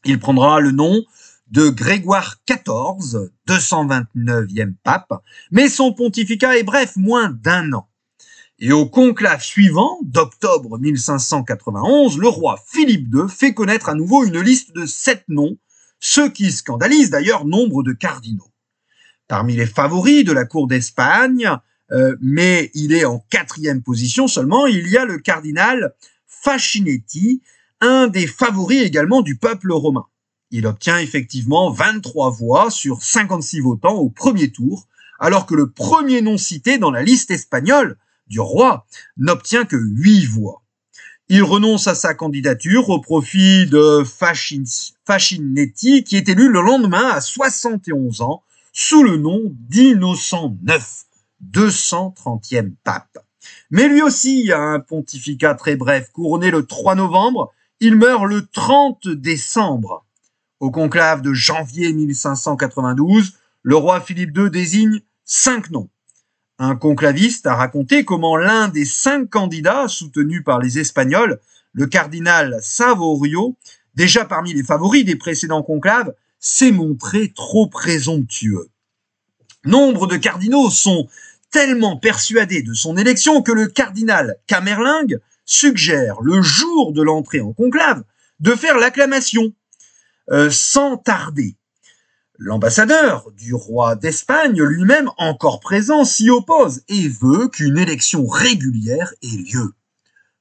Il 0.07 0.19
prendra 0.19 0.59
le 0.59 0.71
nom 0.71 1.05
de 1.51 1.69
Grégoire 1.69 2.37
XIV, 2.49 3.29
229e 3.47 4.73
pape, 4.83 5.23
mais 5.51 5.69
son 5.69 5.93
pontificat 5.93 6.57
est 6.57 6.63
bref, 6.63 6.97
moins 6.97 7.29
d'un 7.29 7.75
an. 7.75 7.90
Et 8.63 8.73
au 8.73 8.85
conclave 8.85 9.43
suivant, 9.43 9.99
d'octobre 10.03 10.79
1591, 10.79 12.19
le 12.19 12.29
roi 12.29 12.63
Philippe 12.67 13.09
II 13.15 13.23
fait 13.27 13.55
connaître 13.55 13.89
à 13.89 13.95
nouveau 13.95 14.23
une 14.27 14.39
liste 14.39 14.75
de 14.75 14.85
sept 14.85 15.25
noms, 15.29 15.57
ce 15.99 16.29
qui 16.29 16.53
scandalise 16.53 17.09
d'ailleurs 17.09 17.47
nombre 17.47 17.83
de 17.83 17.93
cardinaux. 17.93 18.53
Parmi 19.29 19.57
les 19.57 19.65
favoris 19.65 20.25
de 20.25 20.33
la 20.33 20.45
cour 20.45 20.67
d'Espagne, 20.67 21.51
euh, 21.93 22.15
mais 22.21 22.71
il 22.75 22.93
est 22.93 23.07
en 23.07 23.25
quatrième 23.31 23.83
position 23.83 24.29
seulement, 24.29 24.67
il 24.67 24.87
y 24.89 24.99
a 24.99 25.07
le 25.07 25.17
cardinal 25.19 25.95
Fascinetti, 26.27 27.41
un 27.81 28.09
des 28.09 28.27
favoris 28.27 28.83
également 28.83 29.23
du 29.23 29.39
peuple 29.39 29.73
romain. 29.73 30.05
Il 30.51 30.67
obtient 30.67 30.99
effectivement 30.99 31.71
23 31.71 32.31
voix 32.31 32.71
sur 32.71 33.03
56 33.03 33.61
votants 33.61 33.97
au 33.97 34.11
premier 34.11 34.53
tour, 34.53 34.87
alors 35.19 35.47
que 35.47 35.55
le 35.55 35.71
premier 35.71 36.21
nom 36.21 36.37
cité 36.37 36.77
dans 36.77 36.91
la 36.91 37.03
liste 37.03 37.31
espagnole, 37.31 37.97
du 38.31 38.41
roi 38.41 38.87
n'obtient 39.19 39.67
que 39.67 39.77
huit 39.77 40.25
voix. 40.25 40.63
Il 41.29 41.43
renonce 41.43 41.87
à 41.87 41.95
sa 41.95 42.15
candidature 42.15 42.89
au 42.89 43.01
profit 43.01 43.67
de 43.67 44.03
Fascinetti, 44.05 46.03
qui 46.05 46.17
est 46.17 46.29
élu 46.29 46.49
le 46.49 46.63
lendemain 46.63 47.11
à 47.11 47.21
71 47.21 48.23
ans 48.23 48.43
sous 48.73 49.03
le 49.03 49.17
nom 49.17 49.41
d'Innocent 49.69 50.57
IX, 50.67 51.07
230e 51.53 52.73
pape. 52.85 53.19
Mais 53.71 53.89
lui 53.89 54.03
aussi 54.03 54.51
a 54.53 54.61
un 54.61 54.81
pontificat 54.81 55.55
très 55.55 55.77
bref, 55.77 56.11
couronné 56.13 56.51
le 56.51 56.65
3 56.67 56.95
novembre, 56.95 57.53
il 57.81 57.97
meurt 57.97 58.27
le 58.27 58.47
30 58.47 59.09
décembre. 59.09 60.05
Au 60.61 60.71
conclave 60.71 61.23
de 61.23 61.33
janvier 61.33 61.93
1592, 61.93 63.35
le 63.63 63.77
roi 63.77 64.01
Philippe 64.01 64.37
II 64.37 64.51
désigne 64.51 65.01
cinq 65.25 65.71
noms. 65.71 65.89
Un 66.63 66.77
conclaviste 66.77 67.47
a 67.47 67.55
raconté 67.55 68.05
comment 68.05 68.37
l'un 68.37 68.69
des 68.69 68.85
cinq 68.85 69.31
candidats 69.31 69.89
soutenus 69.89 70.45
par 70.45 70.59
les 70.59 70.79
Espagnols, 70.79 71.41
le 71.73 71.87
cardinal 71.87 72.59
Savorio, 72.61 73.57
déjà 73.95 74.27
parmi 74.27 74.53
les 74.53 74.63
favoris 74.63 75.07
des 75.07 75.17
précédents 75.17 75.63
conclaves, 75.63 76.13
s'est 76.39 76.71
montré 76.71 77.33
trop 77.35 77.67
présomptueux. 77.67 78.69
Nombre 79.65 80.07
de 80.07 80.19
cardinaux 80.19 80.69
sont 80.69 81.09
tellement 81.51 81.97
persuadés 81.97 82.63
de 82.63 82.75
son 82.75 82.99
élection 82.99 83.41
que 83.41 83.53
le 83.53 83.67
cardinal 83.67 84.37
Camerlingue 84.47 85.19
suggère, 85.47 86.21
le 86.21 86.43
jour 86.43 86.93
de 86.93 87.01
l'entrée 87.01 87.41
en 87.41 87.55
conclave, 87.55 88.05
de 88.39 88.55
faire 88.55 88.77
l'acclamation, 88.77 89.55
euh, 90.31 90.51
sans 90.51 90.99
tarder. 90.99 91.57
L'ambassadeur 92.43 93.31
du 93.33 93.53
roi 93.53 93.97
d'Espagne 93.97 94.63
lui-même, 94.63 95.11
encore 95.19 95.61
présent, 95.61 96.07
s'y 96.07 96.31
oppose 96.31 96.81
et 96.89 97.07
veut 97.07 97.49
qu'une 97.49 97.77
élection 97.77 98.27
régulière 98.27 99.13
ait 99.21 99.27
lieu. 99.27 99.75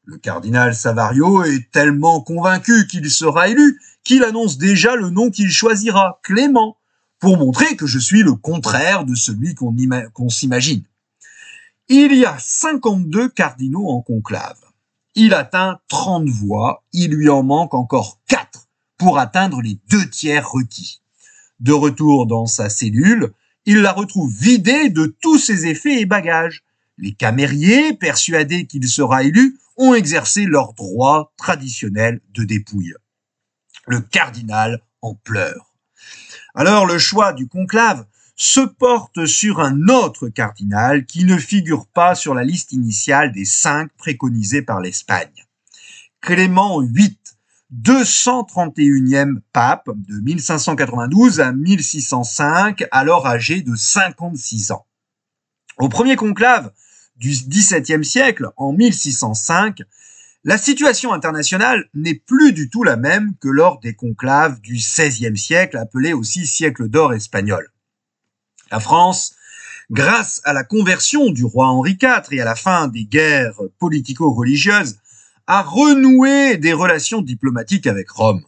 Le 0.06 0.18
cardinal 0.18 0.74
Savario 0.74 1.44
est 1.44 1.70
tellement 1.74 2.22
convaincu 2.22 2.88
qu'il 2.88 3.12
sera 3.12 3.50
élu 3.50 3.82
qu'il 4.06 4.24
annonce 4.24 4.58
déjà 4.58 4.96
le 4.96 5.10
nom 5.10 5.30
qu'il 5.30 5.52
choisira, 5.52 6.22
Clément, 6.24 6.78
pour 7.20 7.36
montrer 7.36 7.76
que 7.76 7.86
je 7.86 8.00
suis 8.00 8.24
le 8.24 8.36
contraire 8.36 9.04
de 9.04 9.14
celui 9.14 9.54
qu'on 9.54 10.30
s'imagine. 10.30 10.86
Il 11.90 12.16
y 12.16 12.24
a 12.24 12.38
52 12.40 13.28
cardinaux 13.28 13.90
en 13.90 14.02
conclave. 14.02 14.62
Il 15.16 15.34
atteint 15.34 15.82
30 15.90 16.30
voix, 16.30 16.86
il 16.94 17.12
lui 17.12 17.28
en 17.28 17.44
manque 17.44 17.74
encore 17.74 18.22
4 18.30 18.70
pour 18.98 19.20
atteindre 19.20 19.62
les 19.62 19.78
deux 19.90 20.10
tiers 20.10 20.50
requis. 20.50 20.99
De 21.60 21.74
retour 21.74 22.26
dans 22.26 22.46
sa 22.46 22.70
cellule, 22.70 23.34
il 23.66 23.80
la 23.80 23.92
retrouve 23.92 24.34
vidée 24.34 24.90
de 24.90 25.06
tous 25.22 25.38
ses 25.38 25.68
effets 25.68 26.00
et 26.00 26.06
bagages. 26.06 26.64
Les 26.98 27.14
camériers, 27.14 27.94
persuadés 27.94 28.66
qu'il 28.66 28.88
sera 28.88 29.24
élu, 29.24 29.58
ont 29.78 29.94
exercé 29.94 30.46
leur 30.46 30.74
droit 30.74 31.34
traditionnel 31.38 32.22
de 32.34 32.44
dépouille. 32.44 32.94
Le 33.88 34.02
cardinal 34.02 34.82
en 35.02 35.16
pleure. 35.16 35.74
Alors 36.56 36.86
le 36.86 36.98
choix 36.98 37.34
du 37.34 37.48
conclave 37.48 38.06
se 38.36 38.62
porte 38.62 39.26
sur 39.26 39.60
un 39.60 39.90
autre 39.90 40.30
cardinal 40.30 41.06
qui 41.06 41.26
ne 41.26 41.38
figure 41.38 41.88
pas 41.88 42.16
sur 42.16 42.34
la 42.34 42.44
liste 42.46 42.72
initiale 42.72 43.34
des 43.34 43.46
cinq 43.46 43.92
préconisés 43.98 44.62
par 44.62 44.80
l'Espagne. 44.80 45.46
Clément 46.22 46.82
VIII, 46.82 47.18
231e 47.76 49.42
pape 49.54 49.90
de 49.96 50.20
1592 50.22 51.40
à 51.40 51.52
1605, 51.52 52.86
alors 52.92 53.28
âgé 53.28 53.62
de 53.62 53.76
56 53.76 54.72
ans. 54.72 54.86
Au 55.78 55.88
premier 55.88 56.16
conclave 56.16 56.72
du 57.16 57.30
XVIIe 57.30 58.04
siècle, 58.04 58.50
en 58.58 58.74
1605, 58.74 59.84
la 60.46 60.58
situation 60.58 61.14
internationale 61.14 61.90
n'est 61.94 62.16
plus 62.16 62.54
du 62.54 62.70
tout 62.70 62.84
la 62.84 62.96
même 62.96 63.36
que 63.40 63.50
lors 63.50 63.80
des 63.80 63.94
conclaves 63.94 64.60
du 64.62 64.76
XVIe 64.76 65.38
siècle, 65.38 65.78
appelé 65.78 66.14
aussi 66.14 66.48
siècle 66.48 66.88
d'or 66.88 67.14
espagnol. 67.14 67.72
La 68.72 68.80
France, 68.80 69.36
grâce 69.92 70.42
à 70.46 70.54
la 70.54 70.64
conversion 70.64 71.30
du 71.30 71.44
roi 71.44 71.68
Henri 71.68 71.98
IV 72.02 72.32
et 72.32 72.42
à 72.42 72.46
la 72.46 72.56
fin 72.56 72.88
des 72.88 73.06
guerres 73.06 73.60
politico-religieuses, 73.80 74.98
a 75.52 75.64
renoué 75.64 76.58
des 76.58 76.74
relations 76.74 77.24
diplomatiques 77.24 77.88
avec 77.88 78.12
Rome. 78.12 78.44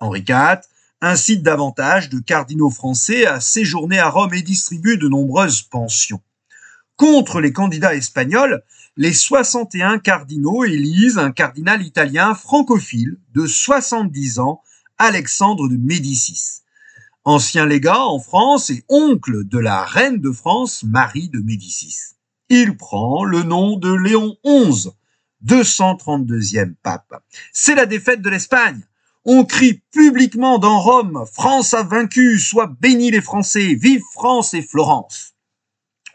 Henri 0.00 0.24
IV 0.28 0.58
incite 1.00 1.44
davantage 1.44 2.08
de 2.08 2.18
cardinaux 2.18 2.70
français 2.70 3.24
à 3.24 3.38
séjourner 3.38 4.00
à 4.00 4.10
Rome 4.10 4.34
et 4.34 4.42
distribue 4.42 4.98
de 4.98 5.06
nombreuses 5.06 5.62
pensions. 5.62 6.20
Contre 6.96 7.40
les 7.40 7.52
candidats 7.52 7.94
espagnols, 7.94 8.64
les 8.96 9.12
61 9.12 10.00
cardinaux 10.00 10.64
élisent 10.64 11.18
un 11.18 11.30
cardinal 11.30 11.86
italien 11.86 12.34
francophile 12.34 13.16
de 13.32 13.46
70 13.46 14.40
ans, 14.40 14.60
Alexandre 14.98 15.68
de 15.68 15.76
Médicis, 15.76 16.62
ancien 17.22 17.64
légat 17.64 18.04
en 18.04 18.18
France 18.18 18.70
et 18.70 18.84
oncle 18.88 19.46
de 19.46 19.58
la 19.60 19.84
reine 19.84 20.18
de 20.20 20.32
France, 20.32 20.82
Marie 20.82 21.28
de 21.28 21.38
Médicis. 21.38 22.16
Il 22.48 22.76
prend 22.76 23.22
le 23.22 23.44
nom 23.44 23.76
de 23.76 23.92
Léon 23.92 24.36
XI, 24.44 24.90
232e 25.46 26.74
pape. 26.82 27.22
C'est 27.52 27.74
la 27.74 27.86
défaite 27.86 28.22
de 28.22 28.30
l'Espagne. 28.30 28.80
On 29.24 29.44
crie 29.44 29.82
publiquement 29.92 30.58
dans 30.58 30.80
Rome, 30.80 31.24
France 31.30 31.74
a 31.74 31.82
vaincu, 31.82 32.38
soit 32.38 32.72
béni 32.80 33.10
les 33.10 33.20
Français, 33.20 33.74
vive 33.74 34.02
France 34.14 34.54
et 34.54 34.62
Florence. 34.62 35.34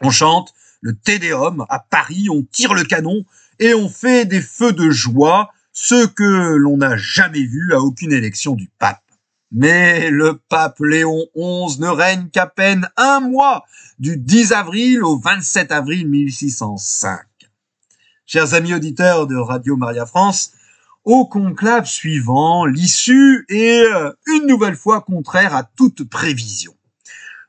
On 0.00 0.10
chante 0.10 0.52
le 0.80 0.96
Tédéum 0.96 1.64
à 1.68 1.78
Paris, 1.78 2.26
on 2.30 2.42
tire 2.42 2.74
le 2.74 2.84
canon 2.84 3.24
et 3.58 3.74
on 3.74 3.88
fait 3.88 4.24
des 4.24 4.42
feux 4.42 4.72
de 4.72 4.90
joie, 4.90 5.50
ce 5.72 6.06
que 6.06 6.54
l'on 6.56 6.78
n'a 6.78 6.96
jamais 6.96 7.44
vu 7.44 7.74
à 7.74 7.80
aucune 7.80 8.12
élection 8.12 8.54
du 8.54 8.70
pape. 8.78 9.02
Mais 9.52 10.10
le 10.10 10.38
pape 10.48 10.80
Léon 10.80 11.26
XI 11.36 11.80
ne 11.80 11.88
règne 11.88 12.28
qu'à 12.30 12.46
peine 12.46 12.88
un 12.96 13.20
mois, 13.20 13.64
du 13.98 14.16
10 14.16 14.52
avril 14.52 15.04
au 15.04 15.18
27 15.18 15.70
avril 15.72 16.08
1605. 16.08 17.20
Chers 18.28 18.54
amis 18.54 18.74
auditeurs 18.74 19.28
de 19.28 19.36
Radio 19.36 19.76
Maria 19.76 20.04
France, 20.04 20.50
au 21.04 21.26
conclave 21.26 21.86
suivant, 21.86 22.66
l'issue 22.66 23.46
est 23.48 23.84
euh, 23.84 24.10
une 24.26 24.48
nouvelle 24.48 24.74
fois 24.74 25.00
contraire 25.00 25.54
à 25.54 25.62
toute 25.62 26.02
prévision. 26.02 26.74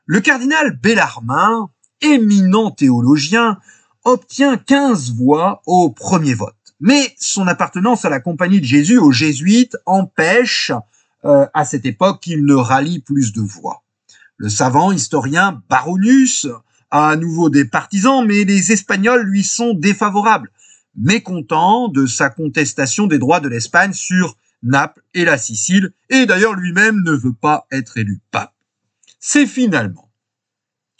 Le 0.06 0.20
cardinal 0.20 0.78
Bellarmin, 0.80 1.68
éminent 2.00 2.70
théologien, 2.70 3.58
obtient 4.04 4.56
15 4.56 5.14
voix 5.14 5.62
au 5.66 5.90
premier 5.90 6.34
vote. 6.34 6.54
Mais 6.78 7.12
son 7.18 7.48
appartenance 7.48 8.04
à 8.04 8.08
la 8.08 8.20
compagnie 8.20 8.60
de 8.60 8.64
Jésus 8.64 8.98
aux 8.98 9.10
jésuites 9.10 9.76
empêche 9.84 10.70
euh, 11.24 11.44
à 11.54 11.64
cette 11.64 11.86
époque 11.86 12.20
qu'il 12.20 12.44
ne 12.44 12.54
rallie 12.54 13.00
plus 13.00 13.32
de 13.32 13.40
voix. 13.40 13.82
Le 14.36 14.48
savant 14.48 14.92
historien 14.92 15.60
Baronius 15.68 16.46
a 16.92 17.08
à 17.08 17.16
nouveau 17.16 17.50
des 17.50 17.64
partisans, 17.64 18.24
mais 18.24 18.44
les 18.44 18.70
Espagnols 18.70 19.22
lui 19.22 19.42
sont 19.42 19.74
défavorables, 19.74 20.52
mécontent 20.96 21.88
de 21.88 22.06
sa 22.06 22.30
contestation 22.30 23.06
des 23.06 23.18
droits 23.18 23.40
de 23.40 23.48
l'Espagne 23.48 23.92
sur 23.92 24.36
Naples 24.62 25.02
et 25.14 25.24
la 25.24 25.38
Sicile, 25.38 25.92
et 26.10 26.26
d'ailleurs 26.26 26.54
lui-même 26.54 27.02
ne 27.04 27.12
veut 27.12 27.34
pas 27.34 27.66
être 27.70 27.96
élu 27.96 28.20
pape. 28.30 28.54
C'est 29.20 29.46
finalement 29.46 30.10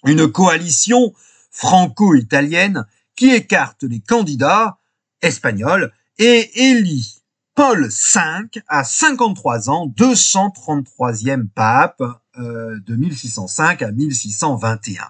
une 0.04 0.30
coalition 0.30 1.12
franco-italienne 1.50 2.86
qui 3.16 3.30
écarte 3.30 3.82
les 3.82 4.00
candidats 4.00 4.78
espagnols 5.22 5.92
et 6.18 6.70
élit 6.70 7.22
Paul 7.54 7.88
V 7.88 8.62
à 8.68 8.84
53 8.84 9.68
ans, 9.70 9.88
233e 9.88 11.48
pape 11.48 12.02
euh, 12.38 12.78
de 12.86 12.94
1605 12.94 13.82
à 13.82 13.90
1621. 13.90 15.02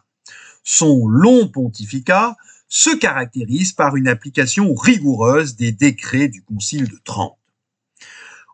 Son 0.65 1.07
long 1.07 1.49
pontificat 1.49 2.37
se 2.69 2.95
caractérise 2.95 3.73
par 3.73 3.97
une 3.97 4.09
application 4.09 4.75
rigoureuse 4.75 5.57
des 5.57 5.73
décrets 5.73 6.29
du 6.29 6.43
Concile 6.43 6.89
de 6.89 6.99
Trente. 7.05 7.39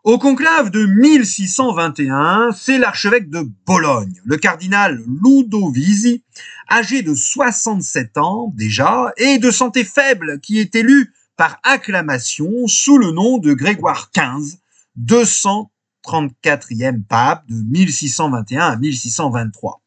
Au 0.05 0.17
conclave 0.19 0.69
de 0.69 0.85
1621, 0.85 2.51
c'est 2.55 2.77
l'archevêque 2.77 3.29
de 3.29 3.49
Bologne, 3.65 4.21
le 4.23 4.37
cardinal 4.37 5.03
Ludovisi, 5.07 6.23
âgé 6.69 7.01
de 7.01 7.15
67 7.15 8.19
ans 8.19 8.53
déjà 8.55 9.11
et 9.17 9.39
de 9.39 9.49
santé 9.49 9.83
faible, 9.83 10.39
qui 10.41 10.59
est 10.59 10.75
élu 10.75 11.11
par 11.37 11.57
acclamation 11.63 12.67
sous 12.67 12.99
le 12.99 13.11
nom 13.11 13.39
de 13.39 13.53
Grégoire 13.53 14.11
XV, 14.15 14.59
234e 15.01 17.03
pape 17.03 17.47
de 17.47 17.55
1621 17.55 18.61
à 18.61 18.75
1623. 18.75 19.81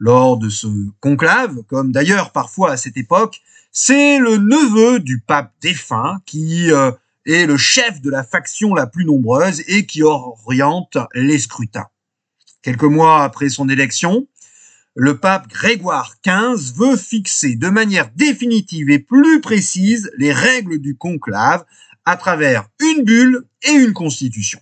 Lors 0.00 0.36
de 0.36 0.48
ce 0.48 0.66
conclave, 0.98 1.62
comme 1.68 1.92
d'ailleurs 1.92 2.32
parfois 2.32 2.72
à 2.72 2.76
cette 2.76 2.96
époque, 2.96 3.40
c'est 3.76 4.20
le 4.20 4.38
neveu 4.38 5.00
du 5.00 5.18
pape 5.18 5.52
défunt 5.60 6.20
qui 6.26 6.70
euh, 6.70 6.92
est 7.26 7.44
le 7.44 7.56
chef 7.56 8.00
de 8.00 8.08
la 8.08 8.22
faction 8.22 8.72
la 8.72 8.86
plus 8.86 9.04
nombreuse 9.04 9.64
et 9.66 9.84
qui 9.84 10.04
oriente 10.04 10.96
les 11.12 11.40
scrutins. 11.40 11.88
Quelques 12.62 12.84
mois 12.84 13.24
après 13.24 13.48
son 13.48 13.68
élection, 13.68 14.28
le 14.94 15.18
pape 15.18 15.48
Grégoire 15.48 16.14
XV 16.24 16.72
veut 16.76 16.96
fixer 16.96 17.56
de 17.56 17.68
manière 17.68 18.12
définitive 18.14 18.90
et 18.90 19.00
plus 19.00 19.40
précise 19.40 20.08
les 20.16 20.32
règles 20.32 20.78
du 20.78 20.96
conclave 20.96 21.64
à 22.04 22.16
travers 22.16 22.68
une 22.78 23.02
bulle 23.02 23.44
et 23.62 23.72
une 23.72 23.92
constitution. 23.92 24.60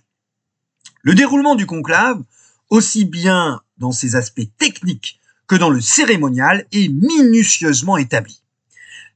Le 1.03 1.13
déroulement 1.13 1.53
du 1.53 1.67
conclave, 1.67 2.23
aussi 2.71 3.05
bien 3.05 3.61
dans 3.77 3.91
ses 3.91 4.15
aspects 4.15 4.49
techniques 4.57 5.19
que 5.45 5.55
dans 5.55 5.69
le 5.69 5.81
cérémonial, 5.81 6.65
est 6.71 6.89
minutieusement 6.89 7.97
établi. 7.97 8.42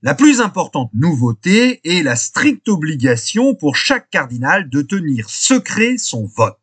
La 0.03 0.13
plus 0.13 0.41
importante 0.41 0.91
nouveauté 0.93 1.81
est 1.83 2.03
la 2.03 2.15
stricte 2.15 2.69
obligation 2.69 3.55
pour 3.55 3.75
chaque 3.75 4.11
cardinal 4.11 4.69
de 4.69 4.83
tenir 4.83 5.27
secret 5.27 5.97
son 5.97 6.25
vote. 6.25 6.59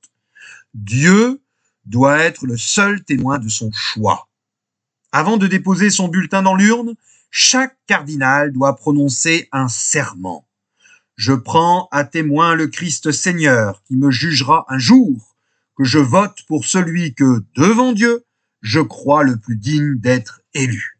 Dieu 0.73 1.43
doit 1.85 2.19
être 2.19 2.47
le 2.47 2.57
seul 2.57 3.03
témoin 3.03 3.41
de 3.41 3.49
son 3.49 3.73
choix. 3.73 4.29
Avant 5.11 5.37
de 5.37 5.49
déposer 5.49 5.91
son 5.91 6.07
bulletin 6.07 6.43
dans 6.43 6.55
l'urne, 6.55 6.95
chaque 7.29 7.77
cardinal 7.89 8.53
doit 8.53 8.77
prononcer 8.77 9.49
un 9.51 9.67
serment. 9.67 10.47
Je 11.17 11.33
prends 11.33 11.89
à 11.91 12.05
témoin 12.05 12.55
le 12.55 12.69
Christ 12.69 13.11
Seigneur 13.11 13.83
qui 13.83 13.97
me 13.97 14.13
jugera 14.13 14.65
un 14.69 14.79
jour 14.79 15.37
que 15.77 15.83
je 15.83 15.99
vote 15.99 16.43
pour 16.47 16.65
celui 16.65 17.15
que, 17.15 17.45
devant 17.57 17.93
Dieu, 17.93 18.25
je 18.63 18.81
crois 18.81 19.25
le 19.25 19.37
plus 19.37 19.57
digne 19.57 19.97
d'être 19.99 20.43
élu. 20.55 20.94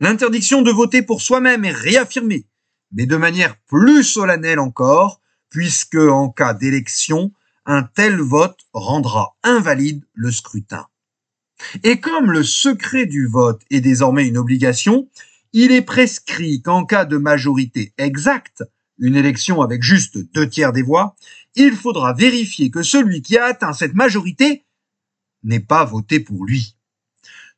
L'interdiction 0.00 0.62
de 0.62 0.70
voter 0.70 1.02
pour 1.02 1.22
soi-même 1.22 1.64
est 1.64 1.70
réaffirmée, 1.70 2.46
mais 2.92 3.06
de 3.06 3.16
manière 3.16 3.56
plus 3.66 4.02
solennelle 4.02 4.58
encore, 4.58 5.20
puisque 5.50 5.94
en 5.96 6.30
cas 6.30 6.54
d'élection, 6.54 7.32
un 7.64 7.84
tel 7.84 8.20
vote 8.20 8.58
rendra 8.72 9.36
invalide 9.42 10.04
le 10.12 10.30
scrutin. 10.30 10.86
Et 11.82 12.00
comme 12.00 12.32
le 12.32 12.42
secret 12.42 13.06
du 13.06 13.26
vote 13.26 13.62
est 13.70 13.80
désormais 13.80 14.26
une 14.26 14.36
obligation, 14.36 15.08
il 15.52 15.70
est 15.70 15.82
prescrit 15.82 16.60
qu'en 16.60 16.84
cas 16.84 17.04
de 17.04 17.16
majorité 17.16 17.94
exacte, 17.96 18.64
une 18.98 19.14
élection 19.14 19.62
avec 19.62 19.82
juste 19.82 20.18
deux 20.32 20.48
tiers 20.48 20.72
des 20.72 20.82
voix, 20.82 21.14
il 21.54 21.74
faudra 21.76 22.12
vérifier 22.12 22.70
que 22.70 22.82
celui 22.82 23.22
qui 23.22 23.38
a 23.38 23.46
atteint 23.46 23.72
cette 23.72 23.94
majorité 23.94 24.64
n'ait 25.44 25.60
pas 25.60 25.84
voté 25.84 26.18
pour 26.18 26.44
lui. 26.44 26.76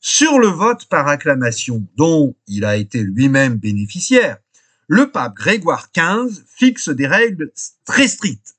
Sur 0.09 0.38
le 0.38 0.47
vote 0.47 0.85
par 0.85 1.09
acclamation 1.09 1.85
dont 1.97 2.37
il 2.47 2.64
a 2.64 2.77
été 2.77 3.03
lui-même 3.03 3.57
bénéficiaire, 3.57 4.37
le 4.87 5.11
pape 5.11 5.35
Grégoire 5.35 5.88
XV 5.92 6.45
fixe 6.47 6.90
des 6.90 7.09
règles 7.09 7.51
très 7.85 8.07
strictes. 8.07 8.55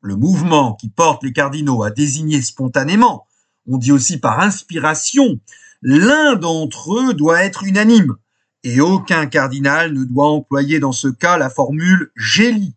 le 0.00 0.16
mouvement 0.16 0.72
qui 0.72 0.88
porte 0.88 1.22
les 1.22 1.34
cardinaux 1.34 1.82
à 1.82 1.90
désigner 1.90 2.40
spontanément, 2.40 3.26
on 3.68 3.76
dit 3.76 3.92
aussi 3.92 4.16
par 4.16 4.40
inspiration, 4.40 5.38
l'un 5.82 6.34
d'entre 6.34 6.98
eux 6.98 7.12
doit 7.12 7.44
être 7.44 7.64
unanime, 7.64 8.16
et 8.62 8.80
aucun 8.80 9.26
cardinal 9.26 9.92
ne 9.92 10.04
doit 10.04 10.28
employer 10.28 10.80
dans 10.80 10.92
ce 10.92 11.08
cas 11.08 11.36
la 11.36 11.50
formule 11.50 12.10
gélie. 12.16 12.74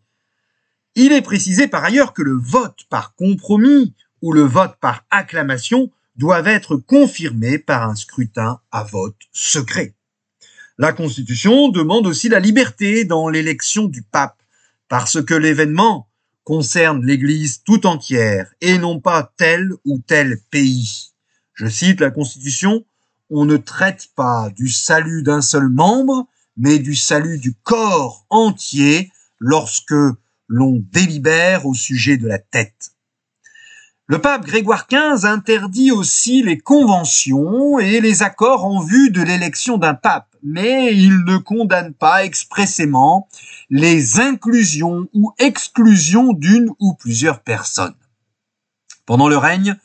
Il 0.95 1.13
est 1.13 1.21
précisé 1.21 1.69
par 1.69 1.85
ailleurs 1.85 2.11
que 2.11 2.21
le 2.21 2.37
vote 2.37 2.81
par 2.89 3.15
compromis 3.15 3.93
ou 4.21 4.33
le 4.33 4.41
vote 4.41 4.75
par 4.81 5.05
acclamation 5.09 5.89
doivent 6.17 6.47
être 6.47 6.77
confirmés 6.77 7.59
par 7.59 7.89
un 7.89 7.95
scrutin 7.95 8.59
à 8.71 8.83
vote 8.83 9.17
secret. 9.31 9.93
La 10.77 10.93
Constitution 10.93 11.69
demande 11.69 12.05
aussi 12.07 12.29
la 12.29 12.39
liberté 12.39 13.05
dans 13.05 13.29
l'élection 13.29 13.85
du 13.85 14.03
pape, 14.03 14.41
parce 14.89 15.23
que 15.23 15.33
l'événement 15.33 16.07
concerne 16.43 17.05
l'Église 17.05 17.63
tout 17.63 17.85
entière 17.87 18.51
et 18.61 18.77
non 18.77 18.99
pas 18.99 19.33
tel 19.37 19.71
ou 19.85 19.99
tel 19.99 20.39
pays. 20.49 21.11
Je 21.53 21.67
cite 21.67 21.99
la 21.99 22.11
Constitution, 22.11 22.85
on 23.29 23.45
ne 23.45 23.57
traite 23.57 24.07
pas 24.15 24.49
du 24.55 24.69
salut 24.69 25.23
d'un 25.23 25.41
seul 25.41 25.67
membre, 25.67 26.27
mais 26.55 26.79
du 26.79 26.95
salut 26.95 27.37
du 27.39 27.53
corps 27.53 28.25
entier 28.29 29.11
lorsque 29.39 29.95
l'on 30.47 30.81
délibère 30.91 31.65
au 31.65 31.73
sujet 31.73 32.17
de 32.17 32.27
la 32.27 32.39
tête. 32.39 32.91
Le 34.09 34.19
pape 34.19 34.45
Grégoire 34.45 34.87
XV 34.89 35.25
interdit 35.25 35.91
aussi 35.91 36.41
les 36.41 36.57
conventions 36.57 37.77
et 37.77 37.99
les 37.99 38.23
accords 38.23 38.63
en 38.63 38.79
vue 38.79 39.11
de 39.11 39.21
l'élection 39.21 39.77
d'un 39.77 39.95
pape, 39.95 40.33
mais 40.41 40.95
il 40.95 41.25
ne 41.25 41.35
condamne 41.35 41.93
pas 41.93 42.23
expressément 42.23 43.27
les 43.69 44.21
inclusions 44.21 45.09
ou 45.13 45.33
exclusions 45.39 46.31
d'une 46.31 46.69
ou 46.79 46.93
plusieurs 46.93 47.41
personnes. 47.41 47.97
Pendant 49.05 49.27
le 49.27 49.37
règne 49.37 49.75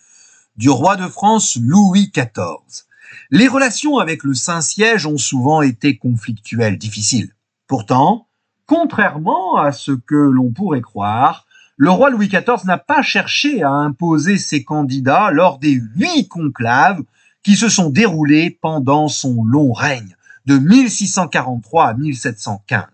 du 0.55 0.71
roi 0.71 0.95
de 0.95 1.09
France 1.09 1.59
Louis 1.61 2.13
XIV, 2.15 2.85
les 3.33 3.49
relations 3.49 3.99
avec 3.99 4.23
le 4.23 4.35
Saint-Siège 4.35 5.05
ont 5.05 5.19
souvent 5.19 5.63
été 5.63 5.97
conflictuelles, 5.97 6.79
difficiles. 6.79 7.35
Pourtant, 7.67 8.29
contrairement 8.67 9.57
à 9.57 9.73
ce 9.73 9.91
que 9.91 10.15
l'on 10.15 10.53
pourrait 10.53 10.81
croire, 10.81 11.45
le 11.83 11.90
roi 11.90 12.11
Louis 12.11 12.29
XIV 12.29 12.64
n'a 12.64 12.79
pas 12.79 13.03
cherché 13.03 13.64
à 13.64 13.71
imposer 13.73 14.38
ses 14.38 14.62
candidats 14.62 15.33
lors 15.33 15.59
des 15.59 15.83
huit 15.97 16.29
conclaves 16.29 17.03
qui 17.42 17.57
se 17.57 17.68
sont 17.68 17.90
déroulés 17.90 18.57
pendant 18.62 19.09
son 19.09 19.42
long 19.42 19.73
règne, 19.73 20.14
de 20.47 20.59
1643 20.59 21.88
à 21.88 21.95
1715. 21.95 22.85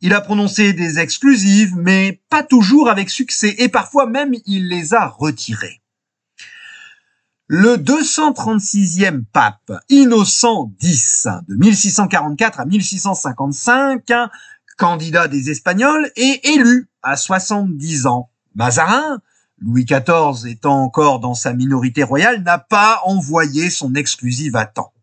Il 0.00 0.14
a 0.14 0.22
prononcé 0.22 0.72
des 0.72 0.98
exclusives, 0.98 1.76
mais 1.76 2.22
pas 2.30 2.42
toujours 2.42 2.88
avec 2.88 3.10
succès, 3.10 3.54
et 3.58 3.68
parfois 3.68 4.06
même 4.06 4.32
il 4.46 4.68
les 4.68 4.94
a 4.94 5.06
retirées. 5.06 5.82
Le 7.48 7.76
236e 7.76 9.24
pape, 9.30 9.72
Innocent 9.90 10.72
X, 10.80 11.28
de 11.48 11.54
1644 11.54 12.60
à 12.60 12.64
1655, 12.64 14.10
candidat 14.80 15.28
des 15.28 15.50
Espagnols, 15.50 16.10
est 16.16 16.42
élu 16.46 16.88
à 17.02 17.18
70 17.18 18.06
ans. 18.06 18.30
Mazarin, 18.54 19.20
Louis 19.58 19.84
XIV 19.84 20.50
étant 20.50 20.82
encore 20.82 21.20
dans 21.20 21.34
sa 21.34 21.52
minorité 21.52 22.02
royale, 22.02 22.42
n'a 22.42 22.56
pas 22.56 23.02
envoyé 23.04 23.68
son 23.68 23.94
exclusive 23.94 24.56
à 24.56 24.64
temps. 24.64 24.94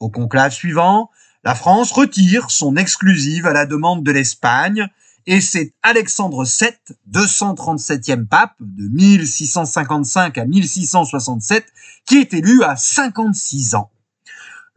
Au 0.00 0.08
conclave 0.08 0.52
suivant, 0.52 1.10
la 1.44 1.54
France 1.54 1.92
retire 1.92 2.50
son 2.50 2.76
exclusive 2.76 3.46
à 3.46 3.52
la 3.52 3.66
demande 3.66 4.02
de 4.04 4.10
l'Espagne 4.10 4.88
et 5.26 5.42
c'est 5.42 5.74
Alexandre 5.82 6.46
VII, 6.46 6.96
237e 7.12 8.26
pape 8.26 8.54
de 8.58 8.88
1655 8.88 10.38
à 10.38 10.46
1667, 10.46 11.66
qui 12.06 12.16
est 12.16 12.32
élu 12.32 12.62
à 12.62 12.74
56 12.74 13.74
ans. 13.74 13.90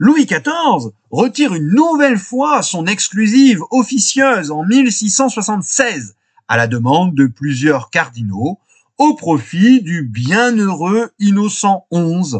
Louis 0.05 0.25
XIV 0.25 0.91
retire 1.11 1.53
une 1.53 1.69
nouvelle 1.69 2.17
fois 2.17 2.61
son 2.61 2.87
exclusive 2.87 3.61
officieuse 3.71 4.51
en 4.51 4.65
1676 4.65 6.15
à 6.49 6.57
la 6.57 6.67
demande 6.67 7.15
de 7.15 7.25
plusieurs 7.25 7.89
cardinaux 7.89 8.59
au 8.97 9.13
profit 9.13 9.81
du 9.81 10.03
bienheureux 10.03 11.11
Innocent 11.19 11.87
XI, 11.93 12.35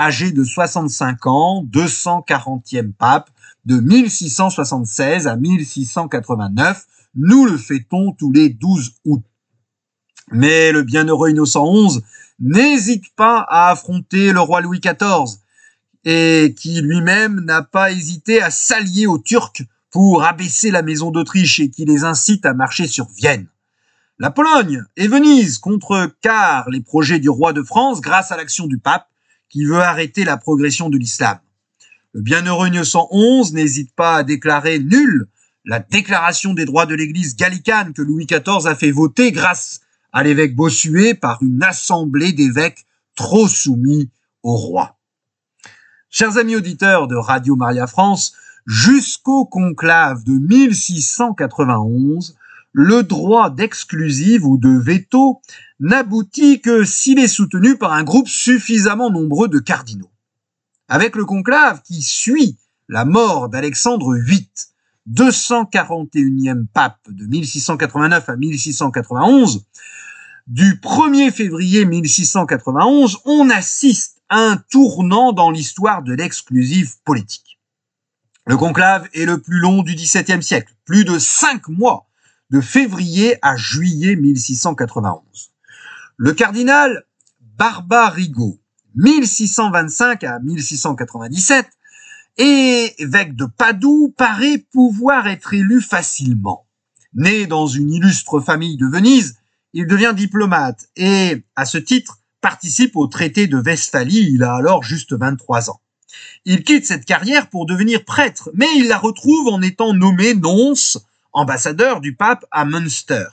âgé 0.00 0.32
de 0.32 0.42
65 0.42 1.26
ans, 1.26 1.66
240e 1.70 2.94
pape 2.94 3.28
de 3.66 3.78
1676 3.78 5.26
à 5.26 5.36
1689. 5.36 6.86
Nous 7.14 7.44
le 7.44 7.58
fêtons 7.58 8.12
tous 8.12 8.32
les 8.32 8.48
12 8.48 8.94
août. 9.04 9.22
Mais 10.30 10.72
le 10.72 10.82
bienheureux 10.82 11.28
Innocent 11.28 11.70
XI 11.88 12.00
n'hésite 12.40 13.14
pas 13.16 13.44
à 13.50 13.70
affronter 13.70 14.32
le 14.32 14.40
roi 14.40 14.62
Louis 14.62 14.80
XIV 14.80 15.41
et 16.04 16.54
qui 16.58 16.80
lui-même 16.80 17.40
n'a 17.40 17.62
pas 17.62 17.92
hésité 17.92 18.42
à 18.42 18.50
s'allier 18.50 19.06
aux 19.06 19.18
Turcs 19.18 19.62
pour 19.90 20.24
abaisser 20.24 20.70
la 20.70 20.82
maison 20.82 21.10
d'Autriche 21.10 21.60
et 21.60 21.70
qui 21.70 21.84
les 21.84 22.04
incite 22.04 22.46
à 22.46 22.54
marcher 22.54 22.86
sur 22.86 23.08
Vienne. 23.16 23.46
La 24.18 24.30
Pologne 24.30 24.82
et 24.96 25.08
Venise 25.08 25.58
contrecarrent 25.58 26.70
les 26.70 26.80
projets 26.80 27.18
du 27.18 27.28
roi 27.28 27.52
de 27.52 27.62
France 27.62 28.00
grâce 28.00 28.32
à 28.32 28.36
l'action 28.36 28.66
du 28.66 28.78
pape 28.78 29.08
qui 29.48 29.64
veut 29.64 29.80
arrêter 29.80 30.24
la 30.24 30.36
progression 30.36 30.90
de 30.90 30.96
l'islam. 30.96 31.38
Le 32.12 32.22
bienheureux 32.22 32.68
Innocent 32.68 33.08
XI 33.12 33.52
n'hésite 33.52 33.94
pas 33.94 34.16
à 34.16 34.22
déclarer 34.22 34.78
nulle 34.78 35.28
la 35.64 35.78
déclaration 35.78 36.54
des 36.54 36.64
droits 36.64 36.86
de 36.86 36.94
l'Église 36.94 37.36
gallicane 37.36 37.92
que 37.92 38.02
Louis 38.02 38.26
XIV 38.26 38.66
a 38.66 38.74
fait 38.74 38.90
voter 38.90 39.32
grâce 39.32 39.80
à 40.12 40.22
l'évêque 40.22 40.56
Bossuet 40.56 41.14
par 41.14 41.42
une 41.42 41.62
assemblée 41.62 42.32
d'évêques 42.32 42.86
trop 43.14 43.48
soumis 43.48 44.10
au 44.42 44.56
roi. 44.56 44.98
Chers 46.14 46.36
amis 46.36 46.56
auditeurs 46.56 47.08
de 47.08 47.16
Radio 47.16 47.56
Maria 47.56 47.86
France, 47.86 48.34
jusqu'au 48.66 49.46
conclave 49.46 50.24
de 50.24 50.32
1691, 50.32 52.36
le 52.72 53.02
droit 53.02 53.48
d'exclusive 53.48 54.44
ou 54.44 54.58
de 54.58 54.68
veto 54.68 55.40
n'aboutit 55.80 56.60
que 56.60 56.84
s'il 56.84 57.18
est 57.18 57.28
soutenu 57.28 57.78
par 57.78 57.94
un 57.94 58.04
groupe 58.04 58.28
suffisamment 58.28 59.10
nombreux 59.10 59.48
de 59.48 59.58
cardinaux. 59.58 60.10
Avec 60.86 61.16
le 61.16 61.24
conclave 61.24 61.80
qui 61.80 62.02
suit 62.02 62.58
la 62.90 63.06
mort 63.06 63.48
d'Alexandre 63.48 64.14
VIII, 64.14 64.50
241e 65.10 66.66
pape 66.74 67.00
de 67.08 67.24
1689 67.24 68.28
à 68.28 68.36
1691, 68.36 69.64
du 70.46 70.74
1er 70.74 71.32
février 71.32 71.86
1691, 71.86 73.20
on 73.24 73.48
assiste 73.48 74.21
un 74.32 74.56
tournant 74.56 75.32
dans 75.32 75.50
l'histoire 75.50 76.02
de 76.02 76.14
l'exclusive 76.14 76.94
politique. 77.04 77.60
Le 78.46 78.56
conclave 78.56 79.08
est 79.12 79.26
le 79.26 79.40
plus 79.40 79.58
long 79.58 79.82
du 79.82 79.94
XVIIe 79.94 80.42
siècle, 80.42 80.74
plus 80.86 81.04
de 81.04 81.18
cinq 81.18 81.68
mois, 81.68 82.08
de 82.50 82.60
février 82.60 83.36
à 83.42 83.56
juillet 83.56 84.16
1691. 84.16 85.52
Le 86.16 86.32
cardinal 86.32 87.04
Barbarigo, 87.40 88.58
1625 88.94 90.24
à 90.24 90.38
1697, 90.40 91.66
évêque 92.38 93.36
de 93.36 93.44
Padoue, 93.44 94.14
paraît 94.16 94.58
pouvoir 94.72 95.28
être 95.28 95.52
élu 95.52 95.82
facilement. 95.82 96.66
Né 97.14 97.46
dans 97.46 97.66
une 97.66 97.92
illustre 97.92 98.40
famille 98.40 98.78
de 98.78 98.86
Venise, 98.86 99.36
il 99.74 99.86
devient 99.86 100.14
diplomate 100.16 100.88
et, 100.96 101.44
à 101.54 101.66
ce 101.66 101.76
titre, 101.76 102.21
participe 102.42 102.96
au 102.96 103.06
traité 103.06 103.46
de 103.46 103.56
Westphalie, 103.56 104.32
il 104.34 104.42
a 104.42 104.54
alors 104.54 104.82
juste 104.82 105.14
23 105.14 105.70
ans. 105.70 105.80
Il 106.44 106.64
quitte 106.64 106.84
cette 106.84 107.06
carrière 107.06 107.48
pour 107.48 107.64
devenir 107.64 108.04
prêtre, 108.04 108.50
mais 108.52 108.66
il 108.76 108.88
la 108.88 108.98
retrouve 108.98 109.48
en 109.48 109.62
étant 109.62 109.94
nommé 109.94 110.34
nonce, 110.34 110.98
ambassadeur 111.32 112.00
du 112.02 112.14
pape 112.14 112.44
à 112.50 112.66
Münster. 112.66 113.24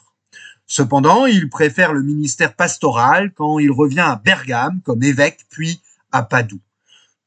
Cependant, 0.68 1.26
il 1.26 1.50
préfère 1.50 1.92
le 1.92 2.04
ministère 2.04 2.56
pastoral 2.56 3.34
quand 3.34 3.58
il 3.58 3.72
revient 3.72 4.00
à 4.02 4.22
Bergame 4.24 4.80
comme 4.84 5.04
évêque, 5.04 5.46
puis 5.50 5.82
à 6.12 6.22
Padoue. 6.22 6.62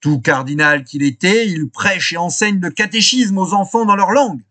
Tout 0.00 0.20
cardinal 0.20 0.84
qu'il 0.84 1.02
était, 1.02 1.48
il 1.48 1.68
prêche 1.68 2.12
et 2.12 2.16
enseigne 2.16 2.60
le 2.60 2.70
catéchisme 2.70 3.38
aux 3.38 3.52
enfants 3.52 3.84
dans 3.84 3.96
leur 3.96 4.12
langue. 4.12 4.42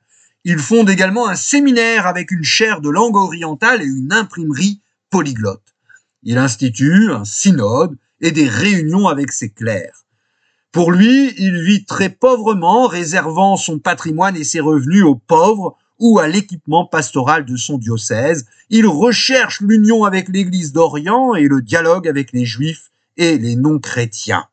Il 0.44 0.60
fonde 0.60 0.90
également 0.90 1.30
un 1.30 1.36
séminaire 1.36 2.08
avec 2.08 2.32
une 2.32 2.44
chaire 2.44 2.82
de 2.82 2.90
langue 2.90 3.16
orientale 3.16 3.82
et 3.82 3.86
une 3.86 4.12
imprimerie 4.12 4.82
polyglotte. 5.10 5.71
Il 6.24 6.38
institue 6.38 7.12
un 7.12 7.26
synode 7.26 7.98
et 8.20 8.32
des 8.32 8.48
réunions 8.48 9.08
avec 9.08 9.32
ses 9.32 9.50
clercs. 9.50 10.06
Pour 10.72 10.92
lui, 10.92 11.34
il 11.38 11.62
vit 11.64 11.84
très 11.84 12.10
pauvrement, 12.10 12.88
réservant 12.88 13.58
son 13.58 13.80
patrimoine 13.80 14.38
et 14.38 14.44
ses 14.44 14.60
revenus 14.60 15.04
aux 15.04 15.16
pauvres 15.16 15.78
ou 16.00 16.20
à 16.20 16.28
l'équipement 16.28 16.86
pastoral 16.86 17.46
de 17.46 17.58
son 17.58 17.78
diocèse. 17.78 18.46
Il 18.70 18.88
recherche 18.88 19.62
l'union 19.62 20.04
avec 20.04 20.30
l'Église 20.30 20.72
d'Orient 20.72 21.36
et 21.36 21.48
le 21.48 21.62
dialogue 21.62 22.08
avec 22.08 22.32
les 22.32 22.46
Juifs 22.46 22.90
et 23.18 23.38
les 23.38 23.56
non-chrétiens. 23.56 24.46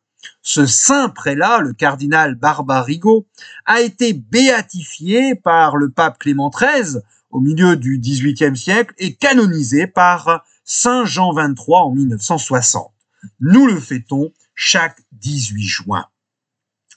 Ce 0.43 0.67
saint 0.67 1.09
prélat, 1.09 1.61
le 1.61 1.73
cardinal 1.73 2.35
Barbarigo, 2.35 3.27
a 3.65 3.81
été 3.81 4.13
béatifié 4.13 5.35
par 5.35 5.77
le 5.77 5.91
pape 5.91 6.19
Clément 6.19 6.51
XIII 6.51 7.01
au 7.31 7.41
milieu 7.41 7.77
du 7.77 7.99
XVIIIe 7.99 8.57
siècle 8.57 8.95
et 8.99 9.15
canonisé 9.15 9.87
par 9.87 10.45
Saint 10.71 11.07
Jean 11.07 11.33
23 11.33 11.81
en 11.81 11.95
1960. 11.95 12.93
Nous 13.41 13.67
le 13.67 13.81
fêtons 13.81 14.35
chaque 14.55 15.01
18 15.13 15.63
juin. 15.63 16.05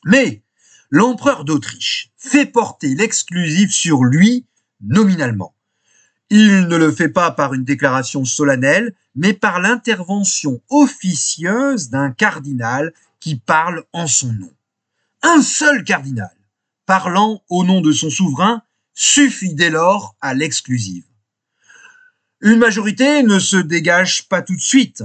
Mais 0.03 0.43
l'empereur 0.89 1.45
d'Autriche 1.45 2.11
fait 2.17 2.45
porter 2.45 2.95
l'exclusif 2.95 3.72
sur 3.72 4.03
lui 4.03 4.45
nominalement. 4.82 5.55
Il 6.30 6.67
ne 6.67 6.76
le 6.76 6.91
fait 6.91 7.07
pas 7.07 7.32
par 7.32 7.53
une 7.53 7.63
déclaration 7.63 8.26
solennelle, 8.26 8.93
mais 9.15 9.32
par 9.32 9.61
l'intervention 9.61 10.61
officieuse 10.69 11.89
d'un 11.89 12.11
cardinal 12.11 12.91
qui 13.22 13.38
parle 13.38 13.86
en 13.93 14.05
son 14.05 14.34
nom. 14.34 14.51
Un 15.22 15.41
seul 15.41 15.86
cardinal, 15.86 16.36
parlant 16.86 17.41
au 17.47 17.63
nom 17.63 17.80
de 17.80 17.93
son 17.93 18.09
souverain, 18.09 18.63
suffit 18.93 19.55
dès 19.55 19.69
lors 19.69 20.17
à 20.19 20.34
l'exclusive. 20.34 21.05
Une 22.43 22.57
majorité 22.57 23.21
ne 23.21 23.37
se 23.37 23.57
dégage 23.57 24.27
pas 24.27 24.41
tout 24.41 24.55
de 24.55 24.61
suite. 24.61 25.03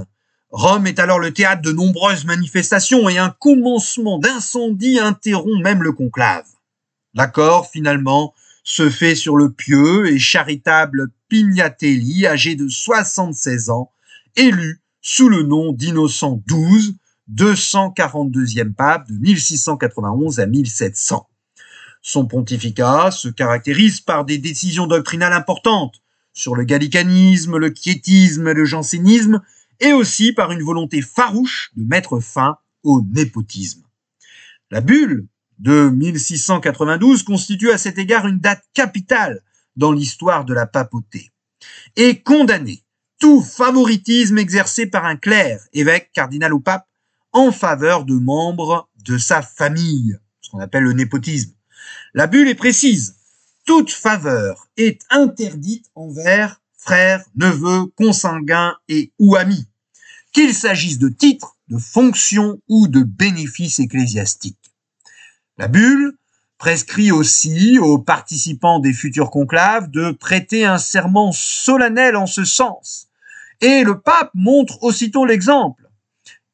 Rome 0.49 0.87
est 0.87 0.97
alors 0.97 1.19
le 1.19 1.31
théâtre 1.31 1.61
de 1.61 1.71
nombreuses 1.71 2.25
manifestations 2.25 3.09
et 3.09 3.19
un 3.19 3.29
commencement 3.29 4.17
d'incendie 4.17 4.97
interrompt 4.97 5.61
même 5.61 5.83
le 5.83 5.91
conclave. 5.91 6.47
L'accord, 7.13 7.69
finalement, 7.69 8.33
se 8.63 8.89
fait 8.89 9.13
sur 9.13 9.35
le 9.35 9.51
pieux 9.51 10.11
et 10.11 10.17
charitable 10.17 11.09
Pignatelli, 11.29 12.25
âgé 12.25 12.55
de 12.55 12.67
76 12.67 13.69
ans, 13.69 13.91
élu 14.35 14.81
sous 15.01 15.29
le 15.29 15.43
nom 15.43 15.73
d'Innocent 15.73 16.41
XII, 16.49 16.97
242e 17.31 18.73
pape 18.73 19.07
de 19.09 19.17
1691 19.19 20.39
à 20.39 20.47
1700. 20.47 21.27
Son 22.01 22.25
pontificat 22.25 23.11
se 23.11 23.27
caractérise 23.27 23.99
par 23.99 24.25
des 24.25 24.39
décisions 24.39 24.87
doctrinales 24.87 25.33
importantes 25.33 26.01
sur 26.37 26.55
le 26.55 26.65
gallicanisme, 26.65 27.57
le 27.57 27.71
quiétisme 27.71 28.51
le 28.51 28.63
jansénisme, 28.63 29.41
et 29.79 29.91
aussi 29.91 30.33
par 30.33 30.51
une 30.51 30.61
volonté 30.61 31.01
farouche 31.01 31.71
de 31.75 31.83
mettre 31.83 32.19
fin 32.19 32.57
au 32.83 33.01
népotisme. 33.11 33.81
La 34.69 34.81
bulle 34.81 35.27
de 35.57 35.89
1692 35.89 37.23
constitue 37.23 37.71
à 37.71 37.79
cet 37.79 37.97
égard 37.97 38.27
une 38.27 38.37
date 38.37 38.63
capitale 38.75 39.41
dans 39.75 39.91
l'histoire 39.91 40.45
de 40.45 40.53
la 40.53 40.67
papauté 40.67 41.31
et 41.95 42.21
condamner 42.21 42.83
tout 43.19 43.41
favoritisme 43.41 44.37
exercé 44.37 44.85
par 44.85 45.05
un 45.05 45.15
clerc, 45.15 45.61
évêque, 45.73 46.11
cardinal 46.13 46.53
ou 46.53 46.59
pape, 46.59 46.87
en 47.31 47.51
faveur 47.51 48.05
de 48.05 48.13
membres 48.13 48.89
de 49.03 49.17
sa 49.17 49.41
famille, 49.41 50.17
ce 50.41 50.51
qu'on 50.51 50.59
appelle 50.59 50.83
le 50.83 50.93
népotisme. 50.93 51.53
La 52.13 52.27
bulle 52.27 52.47
est 52.47 52.55
précise. 52.55 53.16
Toute 53.67 53.91
faveur 53.91 54.69
est 54.77 55.01
interdite 55.09 55.91
envers 55.93 56.61
frères, 56.77 57.25
neveux, 57.35 57.87
consanguins 57.97 58.77
et 58.87 59.11
ou 59.19 59.35
amis, 59.35 59.67
qu'il 60.31 60.53
s'agisse 60.53 60.99
de 60.99 61.09
titres, 61.09 61.57
de 61.67 61.77
fonctions 61.77 62.61
ou 62.69 62.87
de 62.87 63.03
bénéfices 63.03 63.79
ecclésiastiques. 63.79 64.71
La 65.57 65.67
bulle 65.67 66.13
prescrit 66.57 67.11
aussi 67.11 67.77
aux 67.77 67.97
participants 67.97 68.79
des 68.79 68.93
futurs 68.93 69.31
conclaves 69.31 69.91
de 69.91 70.11
prêter 70.11 70.63
un 70.63 70.77
serment 70.77 71.33
solennel 71.33 72.15
en 72.15 72.25
ce 72.25 72.45
sens. 72.45 73.09
Et 73.59 73.83
le 73.83 73.99
pape 73.99 74.31
montre 74.33 74.81
aussitôt 74.81 75.25
l'exemple. 75.25 75.86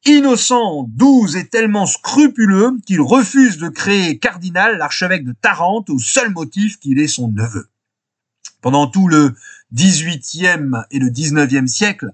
Innocent 0.06 0.90
XII 0.98 1.38
est 1.38 1.50
tellement 1.50 1.86
scrupuleux 1.86 2.76
qu'il 2.86 3.00
refuse 3.00 3.56
de 3.56 3.68
créer 3.68 4.18
cardinal 4.18 4.76
l'archevêque 4.76 5.24
de 5.24 5.32
Tarente 5.32 5.88
au 5.88 5.98
seul 5.98 6.30
motif 6.30 6.78
qu'il 6.78 6.98
est 6.98 7.08
son 7.08 7.28
neveu. 7.28 7.68
Pendant 8.60 8.86
tout 8.86 9.08
le 9.08 9.34
XVIIIe 9.72 10.72
et 10.90 10.98
le 10.98 11.08
XIXe 11.08 11.72
siècle, 11.72 12.10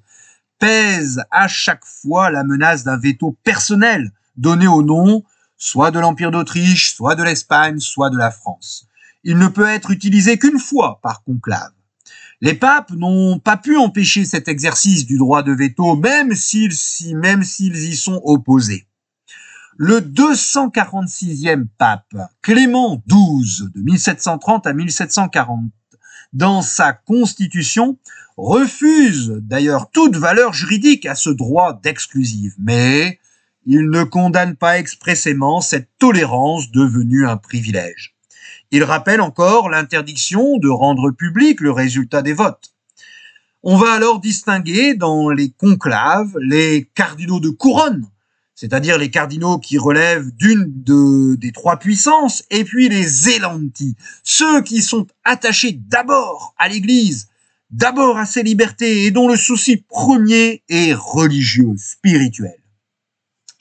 pèse 0.61 1.25
à 1.33 1.49
chaque 1.49 1.85
fois 1.85 2.31
la 2.31 2.45
menace 2.45 2.85
d'un 2.85 2.97
veto 2.97 3.37
personnel 3.43 4.13
donné 4.37 4.69
au 4.69 4.85
nom 4.85 5.25
soit 5.57 5.91
de 5.91 5.99
l'Empire 5.99 6.31
d'Autriche, 6.31 6.95
soit 6.95 7.17
de 7.17 7.25
l'Espagne, 7.25 7.81
soit 7.81 8.11
de 8.11 8.17
la 8.17 8.31
France. 8.31 8.87
Il 9.25 9.37
ne 9.37 9.49
peut 9.49 9.67
être 9.67 9.91
utilisé 9.91 10.39
qu'une 10.39 10.61
fois 10.61 11.01
par 11.03 11.25
conclave. 11.25 11.73
Les 12.41 12.55
papes 12.55 12.93
n'ont 12.93 13.39
pas 13.39 13.57
pu 13.57 13.77
empêcher 13.77 14.25
cet 14.25 14.49
exercice 14.49 15.07
du 15.07 15.19
droit 15.19 15.43
de 15.43 15.53
veto, 15.53 15.95
même 15.97 16.35
s'ils, 16.35 16.73
y 16.73 17.97
sont 17.97 18.21
opposés. 18.25 18.87
Le 19.77 20.01
246e 20.01 21.67
pape, 21.79 22.15
Clément 22.43 23.03
XII, 23.09 23.69
de 23.75 23.83
1730 23.83 24.67
à 24.67 24.73
1740, 24.73 25.71
dans 26.33 26.63
sa 26.63 26.93
constitution, 26.93 27.99
refuse 28.37 29.35
d'ailleurs 29.43 29.91
toute 29.91 30.17
valeur 30.17 30.55
juridique 30.55 31.07
à 31.07 31.15
ce 31.15 31.31
droit 31.31 31.79
d'exclusive, 31.83 32.55
mais 32.59 33.19
il 33.67 33.91
ne 33.91 34.05
condamne 34.05 34.57
pas 34.57 34.79
expressément 34.79 35.61
cette 35.61 35.89
tolérance 35.99 36.71
devenue 36.71 37.27
un 37.27 37.37
privilège. 37.37 38.15
Il 38.73 38.85
rappelle 38.85 39.21
encore 39.21 39.69
l'interdiction 39.69 40.59
de 40.59 40.69
rendre 40.69 41.11
public 41.11 41.61
le 41.61 41.73
résultat 41.73 42.23
des 42.23 42.33
votes. 42.33 42.73
On 43.63 43.77
va 43.77 43.93
alors 43.93 44.21
distinguer 44.21 44.95
dans 44.95 45.31
les 45.31 45.51
conclaves 45.51 46.37
les 46.41 46.89
cardinaux 46.95 47.41
de 47.41 47.51
couronne, 47.51 48.09
c'est-à-dire 48.55 48.97
les 48.97 49.11
cardinaux 49.11 49.59
qui 49.59 49.77
relèvent 49.77 50.31
d'une 50.37 50.67
de, 50.69 51.35
des 51.35 51.51
trois 51.51 51.79
puissances, 51.79 52.45
et 52.51 52.65
puis 52.65 52.89
les 52.89 53.31
élantis, 53.31 53.97
ceux 54.23 54.63
qui 54.63 54.83
sont 54.83 55.07
attachés 55.25 55.73
d'abord 55.73 56.55
à 56.59 56.69
l'Église, 56.69 57.29
d'abord 57.71 58.19
à 58.19 58.25
ses 58.25 58.43
libertés, 58.43 59.05
et 59.05 59.11
dont 59.11 59.29
le 59.29 59.37
souci 59.37 59.79
premier 59.79 60.63
est 60.69 60.95
religieux, 60.95 61.73
spirituel, 61.77 62.59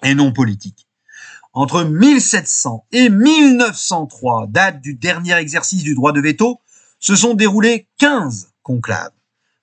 et 0.04 0.14
non 0.14 0.32
politique. 0.32 0.89
Entre 1.60 1.84
1700 1.84 2.86
et 2.94 3.10
1903, 3.10 4.48
date 4.48 4.80
du 4.80 4.94
dernier 4.94 5.34
exercice 5.34 5.84
du 5.84 5.94
droit 5.94 6.14
de 6.14 6.22
veto, 6.22 6.62
se 7.02 7.18
sont 7.18 7.34
déroulés 7.34 7.90
15 7.98 8.52
conclaves. 8.64 9.12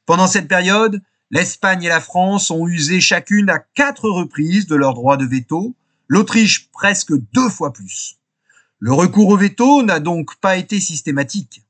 Pendant 0.04 0.26
cette 0.26 0.46
période, 0.46 1.00
l'Espagne 1.30 1.84
et 1.84 1.88
la 1.88 2.02
France 2.02 2.50
ont 2.50 2.68
usé 2.68 3.00
chacune 3.00 3.48
à 3.48 3.60
quatre 3.60 4.10
reprises 4.10 4.66
de 4.66 4.76
leur 4.76 4.92
droit 4.92 5.16
de 5.16 5.24
veto, 5.24 5.74
l'Autriche 6.06 6.70
presque 6.70 7.14
deux 7.32 7.48
fois 7.48 7.72
plus. 7.72 8.18
Le 8.78 8.92
recours 8.92 9.30
au 9.30 9.38
veto 9.38 9.82
n'a 9.82 9.98
donc 9.98 10.36
pas 10.42 10.58
été 10.58 10.80
systématique. 10.80 11.62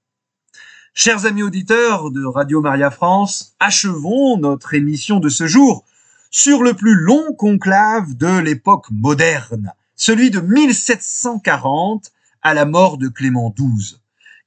Chers 0.92 1.24
amis 1.26 1.44
auditeurs 1.44 2.10
de 2.10 2.24
Radio 2.24 2.60
Maria 2.60 2.90
France, 2.90 3.54
achevons 3.60 4.38
notre 4.38 4.74
émission 4.74 5.20
de 5.20 5.28
ce 5.28 5.46
jour 5.46 5.84
sur 6.32 6.64
le 6.64 6.74
plus 6.74 6.96
long 6.96 7.32
conclave 7.34 8.14
de 8.14 8.38
l'époque 8.40 8.86
moderne, 8.90 9.72
celui 9.96 10.30
de 10.30 10.40
1740 10.40 12.12
à 12.42 12.54
la 12.54 12.64
mort 12.64 12.98
de 12.98 13.08
Clément 13.08 13.52
XII. 13.56 13.96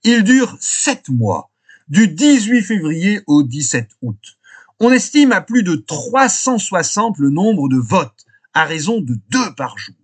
Il 0.04 0.24
dure 0.24 0.56
sept 0.62 1.10
mois, 1.10 1.52
du 1.90 2.08
18 2.08 2.62
février 2.62 3.22
au 3.28 3.44
17 3.44 3.90
août. 4.02 4.38
On 4.80 4.92
estime 4.92 5.34
à 5.34 5.42
plus 5.42 5.64
de 5.64 5.76
360 5.76 7.18
le 7.18 7.30
nombre 7.30 7.68
de 7.68 7.78
votes, 7.78 8.26
à 8.54 8.64
raison 8.64 9.02
de 9.02 9.18
deux 9.30 9.56
par 9.58 9.78
jour. 9.78 9.96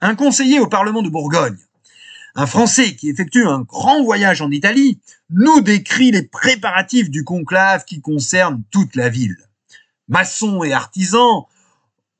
Un 0.00 0.16
conseiller 0.16 0.58
au 0.58 0.66
Parlement 0.66 1.02
de 1.02 1.08
Bourgogne, 1.08 1.58
un 2.34 2.46
Français 2.46 2.96
qui 2.96 3.10
effectue 3.10 3.46
un 3.46 3.60
grand 3.60 4.02
voyage 4.02 4.40
en 4.40 4.50
Italie, 4.50 4.98
nous 5.30 5.60
décrit 5.60 6.10
les 6.10 6.22
préparatifs 6.22 7.10
du 7.10 7.24
conclave 7.24 7.84
qui 7.84 8.00
concerne 8.00 8.62
toute 8.70 8.96
la 8.96 9.08
ville. 9.08 9.36
Maçons 10.08 10.64
et 10.64 10.72
artisans 10.72 11.44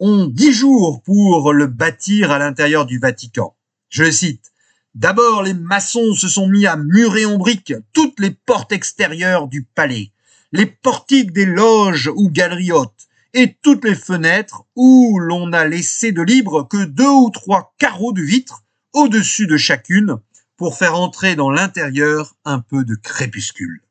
ont 0.02 0.26
dix 0.26 0.52
jours 0.52 1.00
pour 1.04 1.52
le 1.52 1.68
bâtir 1.68 2.32
à 2.32 2.40
l'intérieur 2.40 2.86
du 2.86 2.98
Vatican. 2.98 3.56
Je 3.88 4.10
cite. 4.10 4.52
D'abord, 4.96 5.44
les 5.44 5.54
maçons 5.54 6.12
se 6.14 6.28
sont 6.28 6.48
mis 6.48 6.66
à 6.66 6.76
murer 6.76 7.24
en 7.24 7.38
briques 7.38 7.74
toutes 7.92 8.18
les 8.18 8.32
portes 8.32 8.72
extérieures 8.72 9.46
du 9.46 9.62
palais, 9.62 10.10
les 10.50 10.66
portiques 10.66 11.32
des 11.32 11.46
loges 11.46 12.10
ou 12.16 12.30
galeries 12.30 12.72
hautes, 12.72 13.06
et 13.32 13.56
toutes 13.62 13.84
les 13.84 13.94
fenêtres 13.94 14.64
où 14.74 15.20
l'on 15.20 15.46
n'a 15.46 15.68
laissé 15.68 16.10
de 16.10 16.22
libre 16.22 16.66
que 16.68 16.84
deux 16.84 17.08
ou 17.08 17.30
trois 17.30 17.72
carreaux 17.78 18.12
de 18.12 18.22
vitres 18.22 18.64
au-dessus 18.92 19.46
de 19.46 19.56
chacune 19.56 20.16
pour 20.56 20.76
faire 20.76 20.96
entrer 20.96 21.36
dans 21.36 21.50
l'intérieur 21.50 22.34
un 22.44 22.58
peu 22.58 22.84
de 22.84 22.96
crépuscule. 22.96 23.82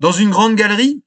Dans 0.00 0.12
une 0.12 0.30
grande 0.30 0.56
galerie 0.56 1.04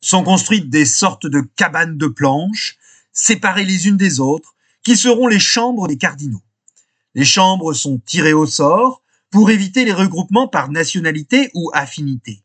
sont 0.00 0.24
construites 0.24 0.70
des 0.70 0.86
sortes 0.86 1.26
de 1.26 1.42
cabanes 1.56 1.98
de 1.98 2.06
planches 2.06 2.78
séparées 3.12 3.64
les 3.64 3.88
unes 3.88 3.96
des 3.96 4.20
autres, 4.20 4.54
qui 4.82 4.96
seront 4.96 5.28
les 5.28 5.38
chambres 5.38 5.88
des 5.88 5.98
cardinaux. 5.98 6.42
Les 7.14 7.24
chambres 7.24 7.72
sont 7.72 7.98
tirées 7.98 8.32
au 8.32 8.46
sort 8.46 9.02
pour 9.30 9.50
éviter 9.50 9.84
les 9.84 9.92
regroupements 9.92 10.48
par 10.48 10.70
nationalité 10.70 11.50
ou 11.54 11.70
affinité. 11.72 12.42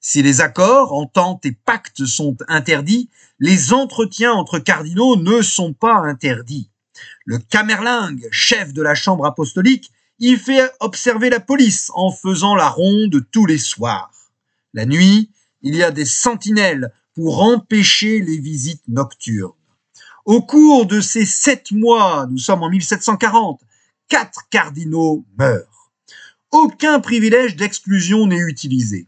Si 0.00 0.22
les 0.22 0.40
accords, 0.42 0.92
ententes 0.92 1.46
et 1.46 1.52
pactes 1.52 2.04
sont 2.04 2.36
interdits, 2.48 3.08
les 3.38 3.72
entretiens 3.72 4.32
entre 4.32 4.58
cardinaux 4.58 5.16
ne 5.16 5.40
sont 5.40 5.72
pas 5.72 5.94
interdits. 5.94 6.70
Le 7.24 7.38
camerlingue, 7.38 8.28
chef 8.30 8.72
de 8.72 8.82
la 8.82 8.94
chambre 8.94 9.24
apostolique, 9.26 9.90
y 10.18 10.36
fait 10.36 10.70
observer 10.80 11.30
la 11.30 11.40
police 11.40 11.90
en 11.94 12.12
faisant 12.12 12.54
la 12.54 12.68
ronde 12.68 13.24
tous 13.32 13.46
les 13.46 13.58
soirs. 13.58 14.12
La 14.74 14.86
nuit, 14.86 15.30
il 15.62 15.74
y 15.74 15.82
a 15.82 15.90
des 15.90 16.04
sentinelles 16.04 16.92
pour 17.14 17.42
empêcher 17.42 18.20
les 18.20 18.38
visites 18.38 18.86
nocturnes. 18.88 19.52
Au 20.24 20.40
cours 20.40 20.86
de 20.86 21.02
ces 21.02 21.26
sept 21.26 21.70
mois, 21.70 22.26
nous 22.30 22.38
sommes 22.38 22.62
en 22.62 22.70
1740, 22.70 23.60
quatre 24.08 24.48
cardinaux 24.48 25.26
meurent. 25.38 25.92
Aucun 26.50 26.98
privilège 27.00 27.56
d'exclusion 27.56 28.26
n'est 28.26 28.38
utilisé. 28.38 29.06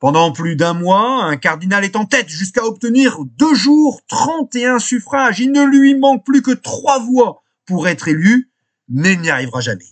Pendant 0.00 0.32
plus 0.32 0.56
d'un 0.56 0.72
mois, 0.72 1.22
un 1.22 1.36
cardinal 1.36 1.84
est 1.84 1.94
en 1.94 2.04
tête 2.04 2.28
jusqu'à 2.28 2.64
obtenir 2.64 3.18
deux 3.38 3.54
jours 3.54 4.00
31 4.08 4.80
suffrages. 4.80 5.38
Il 5.38 5.52
ne 5.52 5.64
lui 5.64 5.94
manque 5.94 6.24
plus 6.24 6.42
que 6.42 6.50
trois 6.50 6.98
voix 6.98 7.42
pour 7.64 7.86
être 7.86 8.08
élu, 8.08 8.50
mais 8.88 9.12
il 9.12 9.20
n'y 9.20 9.30
arrivera 9.30 9.60
jamais. 9.60 9.86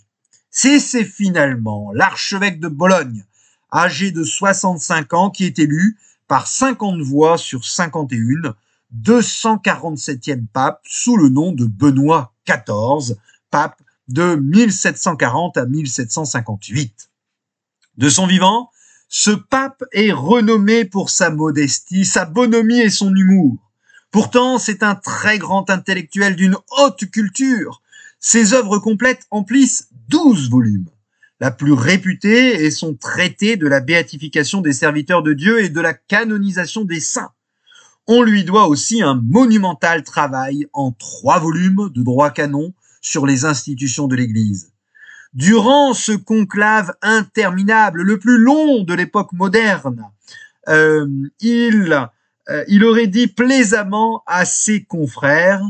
C'est 0.51 1.05
finalement 1.05 1.93
l'archevêque 1.93 2.59
de 2.59 2.67
Bologne, 2.67 3.25
âgé 3.73 4.11
de 4.11 4.25
65 4.25 5.15
ans, 5.15 5.31
qui 5.31 5.45
est 5.45 5.61
élu 5.61 5.97
par 6.27 6.49
50 6.49 7.01
voix 7.03 7.39
sur 7.39 7.65
51, 7.65 8.57
247e 8.97 10.47
pape 10.53 10.81
sous 10.85 11.17
le 11.17 11.29
nom 11.29 11.53
de 11.53 11.67
Benoît 11.67 12.33
XIV, 12.47 13.17
pape 13.51 13.81
de 14.09 14.37
1740 14.37 15.57
à 15.57 15.67
1758. 15.67 17.11
De 17.99 18.09
son 18.09 18.27
vivant, 18.27 18.71
ce 19.09 19.31
pape 19.31 19.85
est 19.93 20.13
renommé 20.13 20.85
pour 20.85 21.11
sa 21.11 21.31
modestie, 21.31 22.05
sa 22.05 22.25
bonhomie 22.25 22.81
et 22.81 22.91
son 22.91 23.15
humour. 23.15 23.59
Pourtant, 24.11 24.59
c'est 24.59 24.83
un 24.83 24.95
très 24.95 25.39
grand 25.39 25.69
intellectuel 25.69 26.37
d'une 26.37 26.57
haute 26.79 27.11
culture. 27.11 27.83
Ses 28.21 28.55
œuvres 28.55 28.79
complètes 28.79 29.27
emplissent 29.31 29.89
douze 30.09 30.49
volumes. 30.51 30.89
La 31.41 31.51
plus 31.51 31.73
réputée 31.73 32.65
est 32.65 32.71
son 32.71 32.95
traité 32.95 33.57
de 33.57 33.69
la 33.69 33.81
béatification 33.81 34.61
des 34.61 34.73
serviteurs 34.73 35.23
de 35.23 35.35
Dieu 35.35 35.63
et 35.63 35.69
de 35.69 35.81
la 35.81 35.95
canonisation 35.95 36.85
des 36.85 37.01
saints. 37.01 37.31
On 38.11 38.23
lui 38.23 38.43
doit 38.43 38.69
aussi 38.69 39.03
un 39.03 39.21
monumental 39.23 40.03
travail 40.03 40.67
en 40.73 40.93
trois 40.93 41.39
volumes 41.39 41.91
de 41.95 42.03
droit 42.03 42.31
canon 42.31 42.73
sur 43.03 43.27
les 43.27 43.45
institutions 43.45 44.09
de 44.09 44.17
l'Église. 44.17 44.73
Durant 45.35 45.93
ce 45.93 46.13
conclave 46.13 46.95
interminable, 47.03 48.01
le 48.01 48.19
plus 48.19 48.39
long 48.39 48.83
de 48.83 48.95
l'époque 48.95 49.35
moderne, 49.35 50.11
euh, 50.69 51.07
il, 51.41 52.09
euh, 52.49 52.65
il 52.69 52.83
aurait 52.87 53.09
dit 53.09 53.27
plaisamment 53.27 54.23
à 54.27 54.47
ses 54.47 54.85
confrères, 54.85 55.63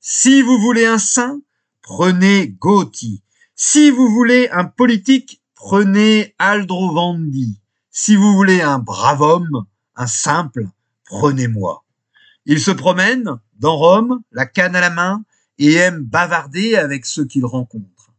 si 0.00 0.42
vous 0.42 0.58
voulez 0.58 0.86
un 0.86 0.98
saint, 0.98 1.40
prenez 1.80 2.48
Gauthier. 2.48 3.20
Si 3.54 3.90
vous 3.90 4.08
voulez 4.08 4.48
un 4.50 4.64
politique, 4.64 5.40
prenez 5.54 6.34
Aldrovandi. 6.40 7.60
Si 7.92 8.16
vous 8.16 8.34
voulez 8.34 8.62
un 8.62 8.80
brave 8.80 9.22
homme, 9.22 9.64
un 9.94 10.08
simple, 10.08 10.66
prenez-moi. 11.04 11.83
Il 12.46 12.60
se 12.60 12.70
promène 12.70 13.38
dans 13.58 13.76
Rome, 13.76 14.22
la 14.30 14.46
canne 14.46 14.76
à 14.76 14.80
la 14.80 14.90
main, 14.90 15.24
et 15.58 15.74
aime 15.74 16.02
bavarder 16.02 16.76
avec 16.76 17.06
ceux 17.06 17.24
qu'il 17.24 17.44
rencontre. 17.44 18.12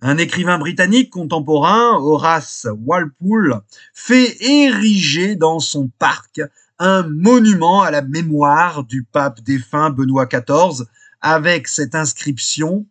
Un 0.00 0.16
écrivain 0.16 0.58
britannique 0.58 1.10
contemporain, 1.10 1.98
Horace 1.98 2.66
Walpole, 2.84 3.60
fait 3.92 4.36
ériger 4.42 5.34
dans 5.34 5.58
son 5.58 5.88
parc 5.98 6.40
un 6.78 7.02
monument 7.02 7.82
à 7.82 7.90
la 7.90 8.02
mémoire 8.02 8.84
du 8.84 9.02
pape 9.02 9.40
défunt 9.40 9.90
Benoît 9.90 10.26
XIV 10.26 10.86
avec 11.20 11.66
cette 11.66 11.94
inscription 11.94 12.86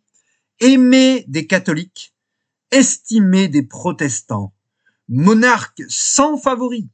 Aimé 0.60 1.24
des 1.28 1.46
catholiques, 1.46 2.12
estimé 2.72 3.46
des 3.46 3.62
protestants, 3.62 4.52
monarque 5.08 5.82
sans 5.88 6.36
favori, 6.36 6.88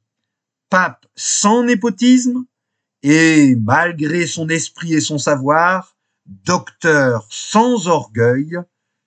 pape 0.68 1.06
sans 1.16 1.64
népotisme 1.64 2.44
et 3.04 3.54
malgré 3.56 4.26
son 4.26 4.48
esprit 4.48 4.94
et 4.94 5.00
son 5.02 5.18
savoir, 5.18 5.94
docteur 6.26 7.26
sans 7.28 7.86
orgueil, 7.86 8.56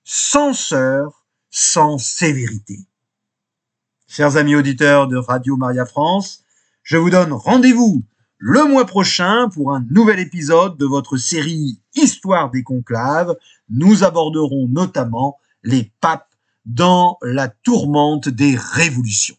censeur 0.03 1.25
sans 1.49 1.97
sévérité. 1.97 2.77
Chers 4.07 4.37
amis 4.37 4.55
auditeurs 4.55 5.07
de 5.07 5.17
Radio 5.17 5.57
Maria 5.57 5.87
France, 5.87 6.43
je 6.83 6.95
vous 6.95 7.09
donne 7.09 7.33
rendez-vous 7.33 8.03
le 8.37 8.65
mois 8.65 8.85
prochain 8.85 9.49
pour 9.49 9.73
un 9.73 9.83
nouvel 9.89 10.19
épisode 10.19 10.77
de 10.77 10.85
votre 10.85 11.17
série 11.17 11.81
Histoire 11.95 12.51
des 12.51 12.61
conclaves. 12.61 13.35
Nous 13.67 14.03
aborderons 14.03 14.67
notamment 14.67 15.39
les 15.63 15.91
papes 16.01 16.29
dans 16.67 17.17
la 17.23 17.47
tourmente 17.47 18.29
des 18.29 18.55
révolutions. 18.55 19.36